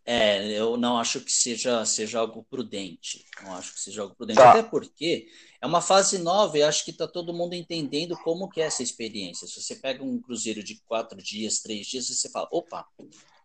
É, 0.07 0.45
eu 0.51 0.77
não 0.77 0.99
acho 0.99 1.19
que 1.21 1.31
seja, 1.31 1.83
seja 1.83 2.19
algo 2.19 2.45
prudente. 2.47 3.25
Não 3.41 3.55
acho 3.55 3.73
que 3.73 3.79
seja 3.79 4.03
algo 4.03 4.15
prudente. 4.15 4.37
Tá. 4.37 4.51
Até 4.51 4.61
porque 4.61 5.27
é 5.59 5.65
uma 5.65 5.81
fase 5.81 6.19
nova 6.19 6.57
e 6.59 6.63
acho 6.63 6.85
que 6.85 6.91
está 6.91 7.07
todo 7.07 7.33
mundo 7.33 7.55
entendendo 7.55 8.15
como 8.17 8.47
que 8.47 8.61
é 8.61 8.65
essa 8.65 8.83
experiência. 8.83 9.47
Se 9.47 9.59
você 9.59 9.75
pega 9.75 10.03
um 10.03 10.21
cruzeiro 10.21 10.63
de 10.63 10.79
quatro 10.85 11.17
dias, 11.17 11.59
três 11.59 11.87
dias, 11.87 12.07
você 12.07 12.29
fala, 12.29 12.47
opa, 12.51 12.85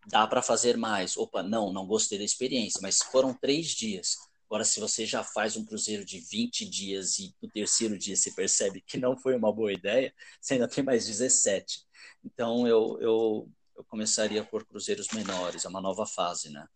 dá 0.07 0.27
para 0.27 0.43
fazer 0.43 0.77
mais. 0.77 1.17
Opa, 1.17 1.43
não, 1.43 1.73
não 1.73 1.87
gostei 1.87 2.19
da 2.19 2.25
experiência, 2.25 2.81
mas 2.83 2.99
foram 2.99 3.33
três 3.33 3.69
dias. 3.69 4.17
Agora, 4.51 4.65
se 4.65 4.81
você 4.81 5.07
já 5.07 5.23
faz 5.23 5.57
um 5.57 5.65
cruzeiro 5.65 6.05
de 6.05 6.19
20 6.19 6.69
dias 6.69 7.21
e 7.21 7.33
no 7.41 7.49
terceiro 7.49 7.97
dia 7.97 8.17
você 8.17 8.33
percebe 8.33 8.83
que 8.85 8.99
não 8.99 9.17
foi 9.17 9.37
uma 9.37 9.53
boa 9.53 9.73
ideia, 9.73 10.13
você 10.41 10.55
ainda 10.55 10.67
tem 10.67 10.83
mais 10.83 11.07
17. 11.07 11.85
Então, 12.25 12.67
eu, 12.67 12.99
eu, 13.01 13.49
eu 13.77 13.85
começaria 13.85 14.43
por 14.43 14.67
cruzeiros 14.67 15.07
menores, 15.11 15.65
é 15.65 15.69
uma 15.69 15.81
nova 15.81 16.05
fase, 16.05 16.51
né? 16.51 16.67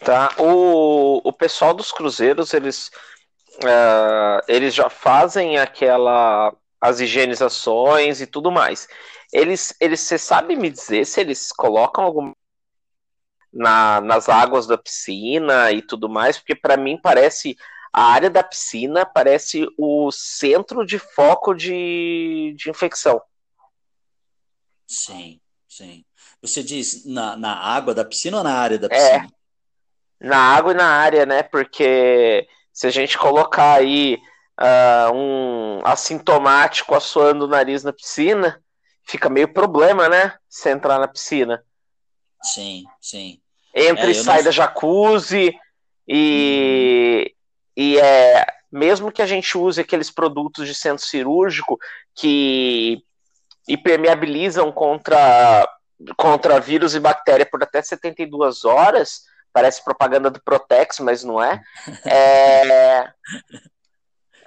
Tá. 0.00 0.34
O, 0.36 1.20
o 1.22 1.32
pessoal 1.32 1.72
dos 1.72 1.92
cruzeiros, 1.92 2.52
eles, 2.52 2.90
uh, 3.58 4.42
eles 4.48 4.74
já 4.74 4.90
fazem 4.90 5.58
aquela 5.58 6.52
as 6.80 6.98
higienizações 6.98 8.20
e 8.20 8.26
tudo 8.26 8.50
mais. 8.50 8.88
Eles, 9.32 9.72
eles, 9.80 10.00
você 10.00 10.18
sabe 10.18 10.56
me 10.56 10.68
dizer 10.68 11.06
se 11.06 11.20
eles 11.20 11.52
colocam 11.52 12.02
alguma 12.02 12.34
na, 13.56 14.00
nas 14.00 14.28
águas 14.28 14.66
da 14.66 14.76
piscina 14.76 15.72
e 15.72 15.82
tudo 15.82 16.08
mais, 16.08 16.38
porque 16.38 16.54
para 16.54 16.76
mim 16.76 16.98
parece 17.02 17.56
a 17.92 18.12
área 18.12 18.28
da 18.28 18.42
piscina 18.42 19.06
parece 19.06 19.66
o 19.78 20.10
centro 20.12 20.84
de 20.84 20.98
foco 20.98 21.54
de, 21.54 22.54
de 22.56 22.68
infecção. 22.68 23.20
Sim, 24.86 25.40
sim. 25.66 26.04
Você 26.42 26.62
diz 26.62 27.06
na, 27.06 27.36
na 27.36 27.54
água 27.58 27.94
da 27.94 28.04
piscina 28.04 28.38
ou 28.38 28.44
na 28.44 28.52
área 28.52 28.78
da 28.78 28.88
piscina? 28.88 29.26
É, 30.20 30.26
na 30.26 30.36
água 30.36 30.72
e 30.72 30.76
na 30.76 30.86
área, 30.86 31.24
né? 31.24 31.42
Porque 31.42 32.46
se 32.72 32.86
a 32.86 32.90
gente 32.90 33.16
colocar 33.16 33.78
aí 33.78 34.18
uh, 34.60 35.14
um 35.14 35.80
assintomático 35.84 36.94
assoando 36.94 37.46
o 37.46 37.48
nariz 37.48 37.82
na 37.82 37.92
piscina, 37.92 38.62
fica 39.04 39.30
meio 39.30 39.52
problema, 39.52 40.08
né? 40.08 40.36
Se 40.48 40.70
entrar 40.70 40.98
na 40.98 41.08
piscina. 41.08 41.64
Sim, 42.42 42.84
sim. 43.00 43.40
Entra 43.76 44.06
é, 44.06 44.10
e 44.10 44.14
sai 44.14 44.38
não... 44.38 44.44
da 44.44 44.50
jacuzzi 44.50 45.54
e, 46.08 47.34
e 47.76 47.98
é 47.98 48.46
mesmo 48.72 49.12
que 49.12 49.22
a 49.22 49.26
gente 49.26 49.56
use 49.56 49.80
aqueles 49.80 50.10
produtos 50.10 50.66
de 50.66 50.74
centro 50.74 51.04
cirúrgico 51.04 51.78
que 52.14 53.02
impermeabilizam 53.68 54.72
contra, 54.72 55.68
contra 56.16 56.60
vírus 56.60 56.94
e 56.94 57.00
bactéria 57.00 57.46
por 57.46 57.62
até 57.62 57.82
72 57.82 58.64
horas, 58.64 59.22
parece 59.52 59.84
propaganda 59.84 60.30
do 60.30 60.42
Protex, 60.42 61.00
mas 61.00 61.22
não 61.24 61.42
é. 61.42 61.60
é 62.06 63.10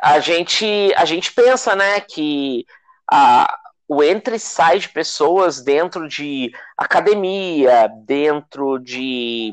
a 0.01 0.19
gente 0.19 0.93
a 0.95 1.03
gente 1.05 1.33
pensa, 1.33 1.75
né, 1.75 1.99
que 1.99 2.65
a, 3.11 3.53
o 3.89 4.03
entra 4.03 4.35
e 4.35 4.39
sai 4.39 4.77
de 4.77 4.87
pessoas 4.87 5.61
dentro 5.61 6.07
de 6.07 6.53
academia, 6.77 7.87
dentro 8.05 8.77
de, 8.77 9.51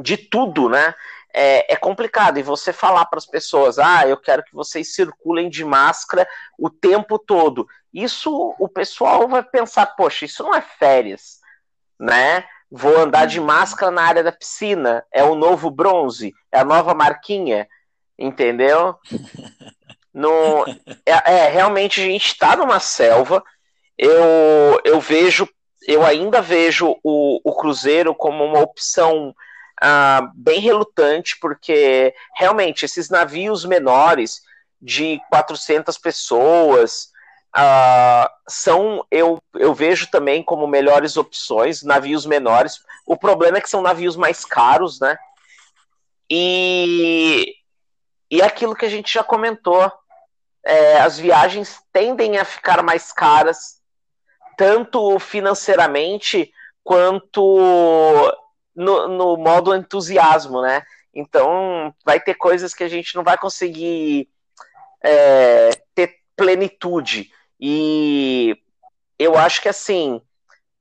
de 0.00 0.16
tudo, 0.16 0.68
né? 0.68 0.94
É, 1.34 1.74
é 1.74 1.76
complicado. 1.76 2.38
E 2.38 2.44
você 2.44 2.72
falar 2.72 3.06
para 3.06 3.18
as 3.18 3.26
pessoas, 3.26 3.76
ah, 3.76 4.06
eu 4.06 4.16
quero 4.16 4.44
que 4.44 4.54
vocês 4.54 4.94
circulem 4.94 5.50
de 5.50 5.64
máscara 5.64 6.28
o 6.56 6.70
tempo 6.70 7.18
todo. 7.18 7.66
Isso 7.92 8.54
o 8.56 8.68
pessoal 8.68 9.26
vai 9.26 9.42
pensar, 9.42 9.86
poxa, 9.96 10.24
isso 10.24 10.44
não 10.44 10.54
é 10.54 10.62
férias, 10.62 11.40
né? 11.98 12.44
Vou 12.70 12.96
andar 12.96 13.26
de 13.26 13.40
uhum. 13.40 13.46
máscara 13.46 13.90
na 13.90 14.02
área 14.02 14.22
da 14.22 14.30
piscina, 14.30 15.04
é 15.10 15.24
o 15.24 15.34
novo 15.34 15.72
bronze, 15.72 16.32
é 16.52 16.60
a 16.60 16.64
nova 16.64 16.94
marquinha, 16.94 17.66
entendeu? 18.16 18.96
No, 20.18 20.66
é, 21.06 21.12
é, 21.32 21.48
realmente 21.48 22.00
a 22.00 22.04
gente 22.04 22.26
está 22.26 22.56
numa 22.56 22.80
selva. 22.80 23.40
Eu, 23.96 24.80
eu 24.84 25.00
vejo, 25.00 25.48
eu 25.86 26.04
ainda 26.04 26.42
vejo 26.42 26.96
o, 27.04 27.40
o 27.44 27.54
Cruzeiro 27.54 28.12
como 28.16 28.44
uma 28.44 28.58
opção 28.58 29.32
ah, 29.80 30.28
bem 30.34 30.58
relutante, 30.58 31.38
porque 31.38 32.12
realmente 32.34 32.84
esses 32.84 33.08
navios 33.08 33.64
menores 33.64 34.42
de 34.82 35.20
400 35.30 35.96
pessoas 35.98 37.10
ah, 37.54 38.28
são, 38.48 39.06
eu, 39.12 39.40
eu 39.54 39.72
vejo 39.72 40.10
também 40.10 40.42
como 40.42 40.66
melhores 40.66 41.16
opções, 41.16 41.84
navios 41.84 42.26
menores. 42.26 42.80
O 43.06 43.16
problema 43.16 43.58
é 43.58 43.60
que 43.60 43.70
são 43.70 43.82
navios 43.82 44.16
mais 44.16 44.44
caros, 44.44 44.98
né? 44.98 45.16
E, 46.28 47.54
e 48.28 48.42
aquilo 48.42 48.74
que 48.74 48.84
a 48.84 48.90
gente 48.90 49.14
já 49.14 49.22
comentou, 49.22 49.92
é, 50.64 50.98
as 51.00 51.18
viagens 51.18 51.80
tendem 51.92 52.38
a 52.38 52.44
ficar 52.44 52.82
mais 52.82 53.12
caras, 53.12 53.80
tanto 54.56 55.18
financeiramente 55.18 56.52
quanto 56.82 58.32
no, 58.74 59.08
no 59.08 59.36
modo 59.36 59.74
entusiasmo, 59.74 60.62
né? 60.62 60.82
Então, 61.14 61.94
vai 62.04 62.20
ter 62.20 62.34
coisas 62.34 62.74
que 62.74 62.84
a 62.84 62.88
gente 62.88 63.14
não 63.14 63.24
vai 63.24 63.36
conseguir 63.36 64.28
é, 65.02 65.70
ter 65.94 66.16
plenitude. 66.36 67.30
E 67.60 68.56
eu 69.18 69.36
acho 69.36 69.60
que, 69.60 69.68
assim, 69.68 70.20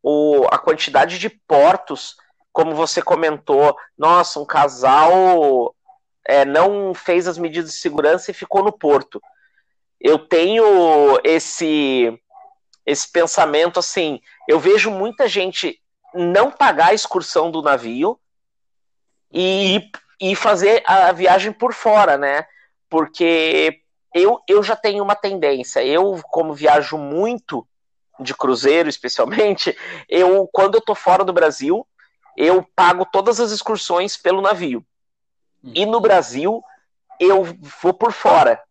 o, 0.03 0.45
a 0.51 0.57
quantidade 0.57 1.17
de 1.17 1.29
portos, 1.29 2.15
como 2.51 2.75
você 2.75 3.01
comentou, 3.01 3.75
nossa, 3.97 4.39
um 4.39 4.45
casal 4.45 5.75
é, 6.27 6.45
não 6.45 6.93
fez 6.93 7.27
as 7.27 7.37
medidas 7.37 7.71
de 7.71 7.77
segurança 7.77 8.31
e 8.31 8.33
ficou 8.33 8.63
no 8.63 8.71
porto 8.71 9.21
eu 9.99 10.19
tenho 10.19 11.19
esse 11.23 12.17
esse 12.85 13.11
pensamento 13.11 13.79
assim, 13.79 14.21
eu 14.47 14.57
vejo 14.59 14.89
muita 14.89 15.27
gente 15.27 15.77
não 16.13 16.49
pagar 16.49 16.87
a 16.87 16.93
excursão 16.93 17.51
do 17.51 17.61
navio 17.61 18.17
e, 19.29 19.91
e 20.21 20.35
fazer 20.37 20.81
a 20.85 21.11
viagem 21.11 21.51
por 21.51 21.73
fora, 21.73 22.17
né? 22.17 22.45
Porque 22.89 23.81
eu, 24.13 24.39
eu 24.47 24.63
já 24.63 24.73
tenho 24.73 25.03
uma 25.03 25.15
tendência, 25.15 25.83
eu 25.83 26.21
como 26.31 26.53
viajo 26.53 26.97
muito 26.97 27.67
de 28.21 28.33
cruzeiro, 28.33 28.87
especialmente, 28.87 29.77
eu 30.07 30.49
quando 30.53 30.75
eu 30.75 30.81
tô 30.81 30.95
fora 30.95 31.25
do 31.25 31.33
Brasil, 31.33 31.85
eu 32.37 32.65
pago 32.73 33.05
todas 33.05 33.39
as 33.41 33.51
excursões 33.51 34.15
pelo 34.15 34.41
navio. 34.41 34.85
E 35.73 35.85
no 35.85 35.99
Brasil, 35.99 36.63
eu 37.19 37.43
vou 37.81 37.93
por 37.93 38.13
fora. 38.13 38.61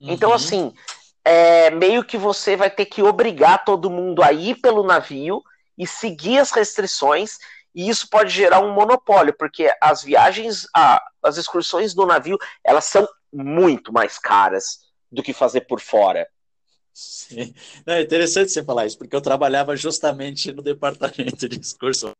Então, 0.00 0.30
uhum. 0.30 0.34
assim, 0.36 0.74
é, 1.24 1.70
meio 1.70 2.04
que 2.04 2.16
você 2.16 2.56
vai 2.56 2.70
ter 2.70 2.86
que 2.86 3.02
obrigar 3.02 3.64
todo 3.64 3.90
mundo 3.90 4.22
a 4.22 4.32
ir 4.32 4.60
pelo 4.60 4.82
navio 4.82 5.42
e 5.76 5.86
seguir 5.86 6.38
as 6.38 6.50
restrições, 6.50 7.38
e 7.74 7.88
isso 7.88 8.08
pode 8.08 8.30
gerar 8.30 8.60
um 8.60 8.72
monopólio, 8.72 9.34
porque 9.36 9.70
as 9.80 10.02
viagens, 10.02 10.66
a, 10.74 11.02
as 11.22 11.36
excursões 11.36 11.94
do 11.94 12.06
navio, 12.06 12.38
elas 12.64 12.84
são 12.84 13.06
muito 13.32 13.92
mais 13.92 14.18
caras 14.18 14.80
do 15.10 15.22
que 15.22 15.32
fazer 15.32 15.62
por 15.62 15.80
fora. 15.80 16.26
Sim. 16.94 17.54
É 17.86 18.00
interessante 18.00 18.52
você 18.52 18.64
falar 18.64 18.86
isso, 18.86 18.96
porque 18.96 19.14
eu 19.14 19.20
trabalhava 19.20 19.76
justamente 19.76 20.52
no 20.52 20.62
departamento 20.62 21.48
de 21.48 21.60
excursões. 21.60 22.14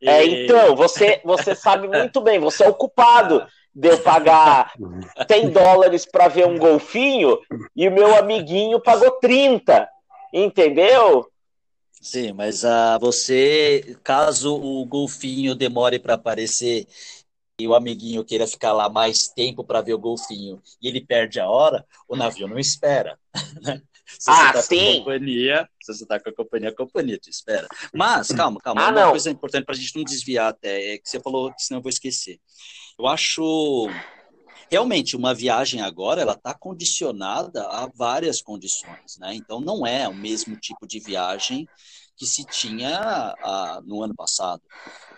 E... 0.00 0.08
É, 0.08 0.24
então, 0.24 0.74
você, 0.76 1.20
você 1.24 1.54
sabe 1.54 1.88
muito 1.88 2.20
bem, 2.20 2.38
você 2.38 2.64
é 2.64 2.68
o 2.68 2.74
culpado 2.74 3.46
de 3.74 3.88
eu 3.88 3.98
pagar 4.00 4.72
100 5.28 5.50
dólares 5.50 6.06
para 6.06 6.28
ver 6.28 6.46
um 6.46 6.58
golfinho 6.58 7.38
e 7.74 7.88
o 7.88 7.92
meu 7.92 8.14
amiguinho 8.16 8.80
pagou 8.80 9.10
30, 9.12 9.88
entendeu? 10.32 11.28
Sim, 12.00 12.32
mas 12.32 12.64
uh, 12.64 12.98
você, 13.00 13.96
caso 14.04 14.54
o 14.54 14.84
golfinho 14.84 15.54
demore 15.54 15.98
para 15.98 16.14
aparecer 16.14 16.86
e 17.58 17.66
o 17.66 17.74
amiguinho 17.74 18.24
queira 18.24 18.46
ficar 18.46 18.72
lá 18.72 18.88
mais 18.88 19.28
tempo 19.28 19.64
para 19.64 19.80
ver 19.80 19.94
o 19.94 19.98
golfinho 19.98 20.60
e 20.82 20.88
ele 20.88 21.00
perde 21.00 21.40
a 21.40 21.48
hora, 21.48 21.84
o 22.08 22.16
navio 22.16 22.46
não 22.46 22.58
espera. 22.58 23.18
Né? 23.62 23.80
Se 24.06 24.30
ah, 24.30 24.52
tá 24.52 24.62
sim. 24.62 24.76
Com 24.76 24.90
a 24.90 25.14
companhia, 25.14 25.68
se 25.82 25.94
você 25.94 26.06
tá 26.06 26.20
com 26.20 26.28
a 26.30 26.34
companhia, 26.34 26.68
a 26.68 26.74
companhia 26.74 27.18
te 27.18 27.30
espera. 27.30 27.66
Mas, 27.92 28.28
calma, 28.28 28.60
calma. 28.60 28.82
Ah, 28.82 28.90
uma 28.90 29.00
não. 29.00 29.10
coisa 29.10 29.30
importante 29.30 29.64
para 29.64 29.74
a 29.74 29.78
gente 29.78 29.96
não 29.96 30.04
desviar 30.04 30.48
até, 30.48 30.94
é 30.94 30.98
que 30.98 31.08
você 31.08 31.20
falou, 31.20 31.52
senão 31.58 31.78
eu 31.78 31.82
vou 31.82 31.90
esquecer. 31.90 32.38
Eu 32.98 33.06
acho 33.06 33.88
realmente 34.70 35.16
uma 35.16 35.34
viagem 35.34 35.80
agora 35.80 36.22
ela 36.22 36.32
está 36.32 36.54
condicionada 36.54 37.66
a 37.68 37.86
várias 37.94 38.40
condições, 38.40 39.18
né? 39.18 39.34
Então 39.34 39.60
não 39.60 39.86
é 39.86 40.08
o 40.08 40.14
mesmo 40.14 40.56
tipo 40.56 40.86
de 40.86 41.00
viagem 41.00 41.68
que 42.16 42.26
se 42.26 42.44
tinha 42.44 42.98
ah, 43.42 43.80
no 43.84 44.02
ano 44.02 44.14
passado. 44.14 44.62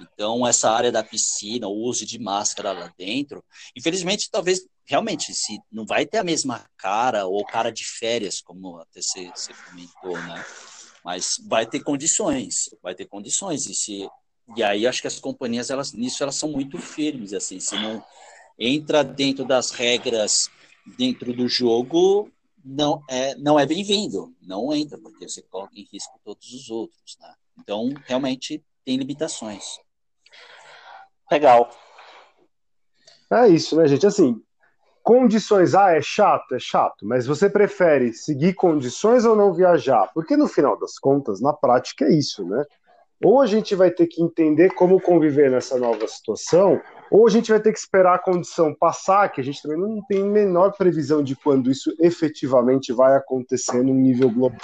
Então 0.01 0.47
essa 0.47 0.71
área 0.71 0.91
da 0.91 1.03
piscina, 1.03 1.69
o 1.69 1.75
uso 1.75 2.07
de 2.07 2.19
máscara 2.19 2.73
lá 2.73 2.93
dentro, 2.97 3.45
infelizmente 3.77 4.31
talvez 4.31 4.67
realmente 4.87 5.35
se 5.35 5.59
não 5.71 5.85
vai 5.85 6.07
ter 6.07 6.19
a 6.19 6.25
mesma 6.25 6.65
cara 6.77 7.27
ou 7.27 7.45
cara 7.45 7.71
de 7.71 7.85
férias 7.85 8.41
como 8.41 8.79
até 8.79 9.03
você, 9.03 9.31
você 9.35 9.53
comentou, 9.69 10.17
né? 10.23 10.45
Mas 11.05 11.37
vai 11.47 11.67
ter 11.67 11.81
condições, 11.81 12.71
vai 12.83 12.95
ter 12.95 13.07
condições 13.07 13.67
e 13.67 13.75
se 13.75 14.09
e 14.57 14.63
aí 14.63 14.87
acho 14.87 15.01
que 15.01 15.09
as 15.09 15.19
companhias 15.19 15.71
elas 15.71 15.93
nisso 15.93 16.23
elas 16.23 16.37
são 16.37 16.51
muito 16.51 16.79
firmes 16.79 17.33
assim, 17.33 17.59
se 17.59 17.75
não 17.75 18.05
entra 18.59 19.03
dentro 19.03 19.45
das 19.45 19.71
regras 19.73 20.49
dentro 20.97 21.33
do 21.33 21.49
jogo, 21.49 22.31
não 22.65 23.03
é, 23.09 23.35
não 23.37 23.59
é 23.59 23.67
bem-vindo, 23.67 24.35
não 24.41 24.73
entra, 24.73 24.99
porque 24.99 25.29
você 25.29 25.43
coloca 25.43 25.79
em 25.79 25.87
risco 25.93 26.21
todos 26.25 26.53
os 26.53 26.71
outros. 26.71 27.17
Né? 27.21 27.35
Então, 27.59 27.93
realmente, 28.05 28.63
tem 28.85 28.97
limitações. 28.97 29.79
Legal. 31.31 31.71
É 33.33 33.49
isso, 33.49 33.77
né, 33.77 33.89
gente? 33.89 34.07
Assim, 34.07 34.41
condições, 35.07 35.73
ah, 35.77 35.93
é 35.93 36.03
chato, 36.03 36.57
é 36.57 36.59
chato, 36.59 37.07
mas 37.07 37.29
você 37.29 37.49
prefere 37.49 38.13
seguir 38.13 38.55
condições 38.55 39.25
ou 39.25 39.37
não 39.37 39.55
viajar? 39.55 40.11
Porque 40.13 40.37
no 40.37 40.49
final 40.49 40.77
das 40.77 40.99
contas, 40.99 41.41
na 41.41 41.53
prática, 41.53 42.07
é 42.07 42.13
isso, 42.13 42.45
né? 42.45 42.65
Ou 43.23 43.41
a 43.41 43.47
gente 43.47 43.77
vai 43.77 43.89
ter 43.89 44.09
que 44.09 44.21
entender 44.21 44.75
como 44.75 45.01
conviver 45.01 45.49
nessa 45.49 45.79
nova 45.79 46.09
situação, 46.09 46.81
ou 47.09 47.25
a 47.25 47.31
gente 47.31 47.53
vai 47.53 47.61
ter 47.61 47.73
que 47.73 47.79
esperar 47.79 48.17
a 48.17 48.19
condição 48.19 48.75
passar, 48.75 49.29
que 49.31 49.41
a 49.41 49.45
gente 49.45 49.63
também 49.63 49.79
não 49.79 50.03
tem 50.09 50.25
menor 50.25 50.73
previsão 50.73 51.23
de 51.23 51.37
quando 51.37 51.71
isso 51.71 51.95
efetivamente 52.01 52.93
vai 52.93 53.15
acontecer 53.15 53.85
num 53.85 53.95
nível 53.95 54.29
global. 54.29 54.59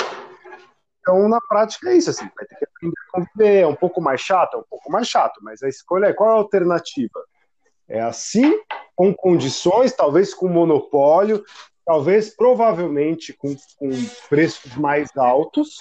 Então, 0.98 1.28
na 1.28 1.38
prática, 1.40 1.88
é 1.88 1.96
isso. 1.96 2.11
Assim, 2.11 2.28
vai 2.37 2.46
ter 2.46 2.57
que 2.57 2.64
aprender 2.64 2.98
a 2.98 3.12
conviver. 3.12 3.61
É 3.61 3.66
um 3.68 3.76
pouco 3.76 4.00
mais 4.00 4.20
chato, 4.20 4.57
é 4.57 4.59
um 4.59 4.64
pouco 4.68 4.90
mais 4.90 5.07
chato, 5.07 5.38
mas 5.40 5.62
a 5.62 5.68
escolha 5.68 6.07
é 6.07 6.12
qual 6.12 6.31
é 6.31 6.33
a 6.33 6.38
alternativa? 6.38 7.20
É 7.92 8.00
assim, 8.00 8.59
com 8.96 9.12
condições, 9.12 9.92
talvez 9.92 10.33
com 10.33 10.48
monopólio, 10.48 11.44
talvez 11.85 12.35
provavelmente 12.35 13.35
com, 13.35 13.55
com 13.76 13.90
preços 14.31 14.74
mais 14.76 15.14
altos, 15.14 15.76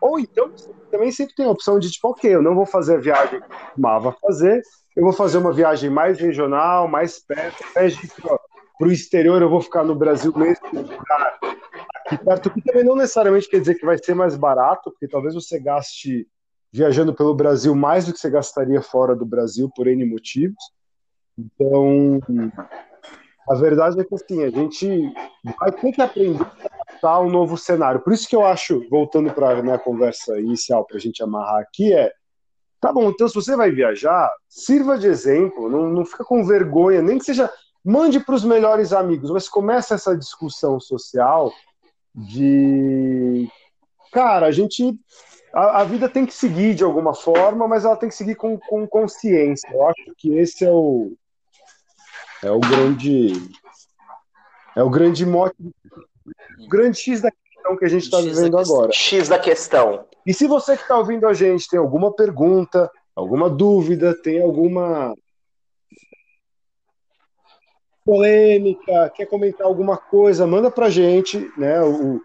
ou 0.00 0.18
então 0.18 0.50
também 0.90 1.12
sempre 1.12 1.34
tem 1.34 1.44
a 1.44 1.50
opção 1.50 1.78
de 1.78 1.90
tipo, 1.90 2.08
ok, 2.08 2.34
eu 2.34 2.40
não 2.40 2.54
vou 2.54 2.64
fazer 2.64 2.96
a 2.96 3.00
viagem 3.00 3.40
que 3.40 3.44
eu 3.44 3.58
costumava 3.58 4.16
fazer, 4.22 4.62
eu 4.96 5.02
vou 5.04 5.12
fazer 5.12 5.36
uma 5.36 5.52
viagem 5.52 5.90
mais 5.90 6.18
regional, 6.18 6.88
mais 6.88 7.18
perto, 7.18 7.62
ir 7.62 8.22
para 8.78 8.88
o 8.88 8.90
exterior, 8.90 9.42
eu 9.42 9.50
vou 9.50 9.60
ficar 9.60 9.84
no 9.84 9.94
Brasil 9.94 10.32
mesmo, 10.34 10.64
aqui 11.94 12.16
perto, 12.24 12.50
que 12.50 12.62
também 12.62 12.84
não 12.84 12.96
necessariamente 12.96 13.50
quer 13.50 13.60
dizer 13.60 13.74
que 13.74 13.84
vai 13.84 13.98
ser 14.02 14.14
mais 14.14 14.34
barato, 14.34 14.90
porque 14.90 15.06
talvez 15.06 15.34
você 15.34 15.60
gaste 15.60 16.26
viajando 16.72 17.12
pelo 17.12 17.34
Brasil 17.34 17.74
mais 17.74 18.06
do 18.06 18.14
que 18.14 18.18
você 18.18 18.30
gastaria 18.30 18.80
fora 18.80 19.14
do 19.14 19.26
Brasil 19.26 19.70
por 19.76 19.86
N 19.86 20.06
motivos. 20.06 20.56
Então, 21.38 22.20
a 23.48 23.54
verdade 23.54 24.00
é 24.00 24.04
que 24.04 24.14
assim, 24.14 24.44
a 24.44 24.50
gente 24.50 25.12
vai 25.58 25.72
ter 25.72 25.92
que 25.92 26.02
aprender 26.02 26.42
a 26.42 26.66
adaptar 26.66 27.20
um 27.20 27.30
novo 27.30 27.56
cenário. 27.56 28.00
Por 28.00 28.12
isso 28.12 28.28
que 28.28 28.36
eu 28.36 28.44
acho, 28.44 28.88
voltando 28.88 29.32
para 29.32 29.58
a 29.58 29.62
minha 29.62 29.78
conversa 29.78 30.38
inicial, 30.38 30.84
para 30.84 30.96
a 30.96 31.00
gente 31.00 31.22
amarrar 31.22 31.60
aqui, 31.60 31.92
é 31.92 32.12
Tá 32.84 32.92
bom, 32.92 33.08
então 33.08 33.26
se 33.26 33.34
você 33.34 33.56
vai 33.56 33.70
viajar, 33.70 34.30
sirva 34.46 34.98
de 34.98 35.06
exemplo, 35.06 35.70
não, 35.70 35.88
não 35.88 36.04
fica 36.04 36.22
com 36.22 36.44
vergonha, 36.44 37.00
nem 37.00 37.16
que 37.16 37.24
seja. 37.24 37.50
Mande 37.82 38.20
para 38.20 38.34
os 38.34 38.44
melhores 38.44 38.92
amigos, 38.92 39.30
mas 39.30 39.48
começa 39.48 39.94
essa 39.94 40.14
discussão 40.14 40.78
social 40.78 41.50
de. 42.14 43.48
Cara, 44.12 44.48
a 44.48 44.50
gente. 44.50 45.00
A, 45.54 45.80
a, 45.80 45.84
vida 45.84 46.10
tem 46.10 46.26
que 46.26 46.34
seguir 46.34 46.74
de 46.74 46.84
alguma 46.84 47.14
forma, 47.14 47.66
mas 47.66 47.86
ela 47.86 47.96
tem 47.96 48.10
que 48.10 48.14
seguir 48.14 48.34
com, 48.34 48.58
com 48.58 48.86
consciência. 48.86 49.66
Eu 49.72 49.88
acho 49.88 50.12
que 50.18 50.36
esse 50.36 50.66
é 50.66 50.70
o. 50.70 51.16
É 52.44 52.50
o 52.50 52.60
grande. 52.60 53.32
É 54.76 54.82
o 54.82 54.90
grande 54.90 55.24
mote. 55.24 55.56
O 56.60 56.68
grande 56.68 56.98
X 56.98 57.22
da 57.22 57.30
questão 57.30 57.74
que 57.74 57.84
a 57.86 57.88
gente 57.88 58.02
está 58.02 58.20
vivendo 58.20 58.58
agora. 58.58 58.92
X 58.92 59.30
da 59.30 59.38
questão. 59.38 60.04
E 60.26 60.34
se 60.34 60.46
você 60.46 60.76
que 60.76 60.82
está 60.82 60.98
ouvindo 60.98 61.26
a 61.26 61.32
gente 61.32 61.66
tem 61.70 61.78
alguma 61.78 62.14
pergunta, 62.14 62.90
alguma 63.16 63.48
dúvida, 63.48 64.14
tem 64.14 64.42
alguma 64.42 65.14
polêmica, 68.04 69.10
quer 69.14 69.24
comentar 69.24 69.66
alguma 69.66 69.96
coisa, 69.96 70.46
manda 70.46 70.70
para 70.70 70.86
a 70.86 70.90
gente, 70.90 71.50
né? 71.56 71.80
O, 71.82 72.20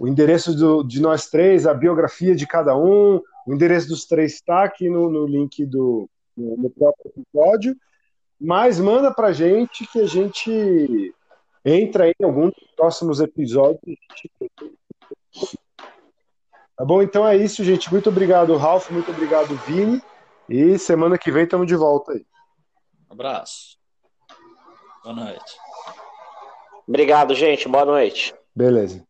o 0.00 0.08
endereço 0.08 0.56
do, 0.56 0.82
de 0.82 0.98
nós 1.02 1.28
três, 1.28 1.66
a 1.66 1.74
biografia 1.74 2.34
de 2.34 2.46
cada 2.46 2.74
um, 2.74 3.20
o 3.46 3.54
endereço 3.54 3.88
dos 3.88 4.06
três 4.06 4.32
está 4.32 4.64
aqui 4.64 4.88
no, 4.88 5.10
no 5.10 5.26
link 5.26 5.66
do 5.66 6.08
no, 6.34 6.56
no 6.56 6.70
próprio 6.70 7.12
episódio. 7.14 7.76
Mas 8.40 8.78
manda 8.78 9.12
para 9.12 9.28
a 9.28 9.32
gente 9.32 9.86
que 9.86 10.00
a 10.00 10.06
gente 10.06 11.14
entra 11.64 12.08
em 12.08 12.24
algum 12.24 12.46
dos 12.46 12.70
próximos 12.76 13.20
episódios. 13.20 13.98
Tá 16.76 16.84
bom? 16.84 17.02
Então 17.02 17.26
é 17.26 17.36
isso, 17.36 17.64
gente. 17.64 17.90
Muito 17.90 18.08
obrigado, 18.08 18.56
Ralf. 18.56 18.90
Muito 18.90 19.10
obrigado, 19.10 19.56
Vini. 19.66 20.00
E 20.48 20.78
semana 20.78 21.18
que 21.18 21.30
vem 21.30 21.44
estamos 21.44 21.66
de 21.66 21.74
volta 21.74 22.12
aí. 22.12 22.24
Um 23.10 23.14
abraço. 23.14 23.76
Boa 25.02 25.14
noite. 25.14 25.56
Obrigado, 26.86 27.34
gente. 27.34 27.68
Boa 27.68 27.84
noite. 27.84 28.34
Beleza. 28.54 29.07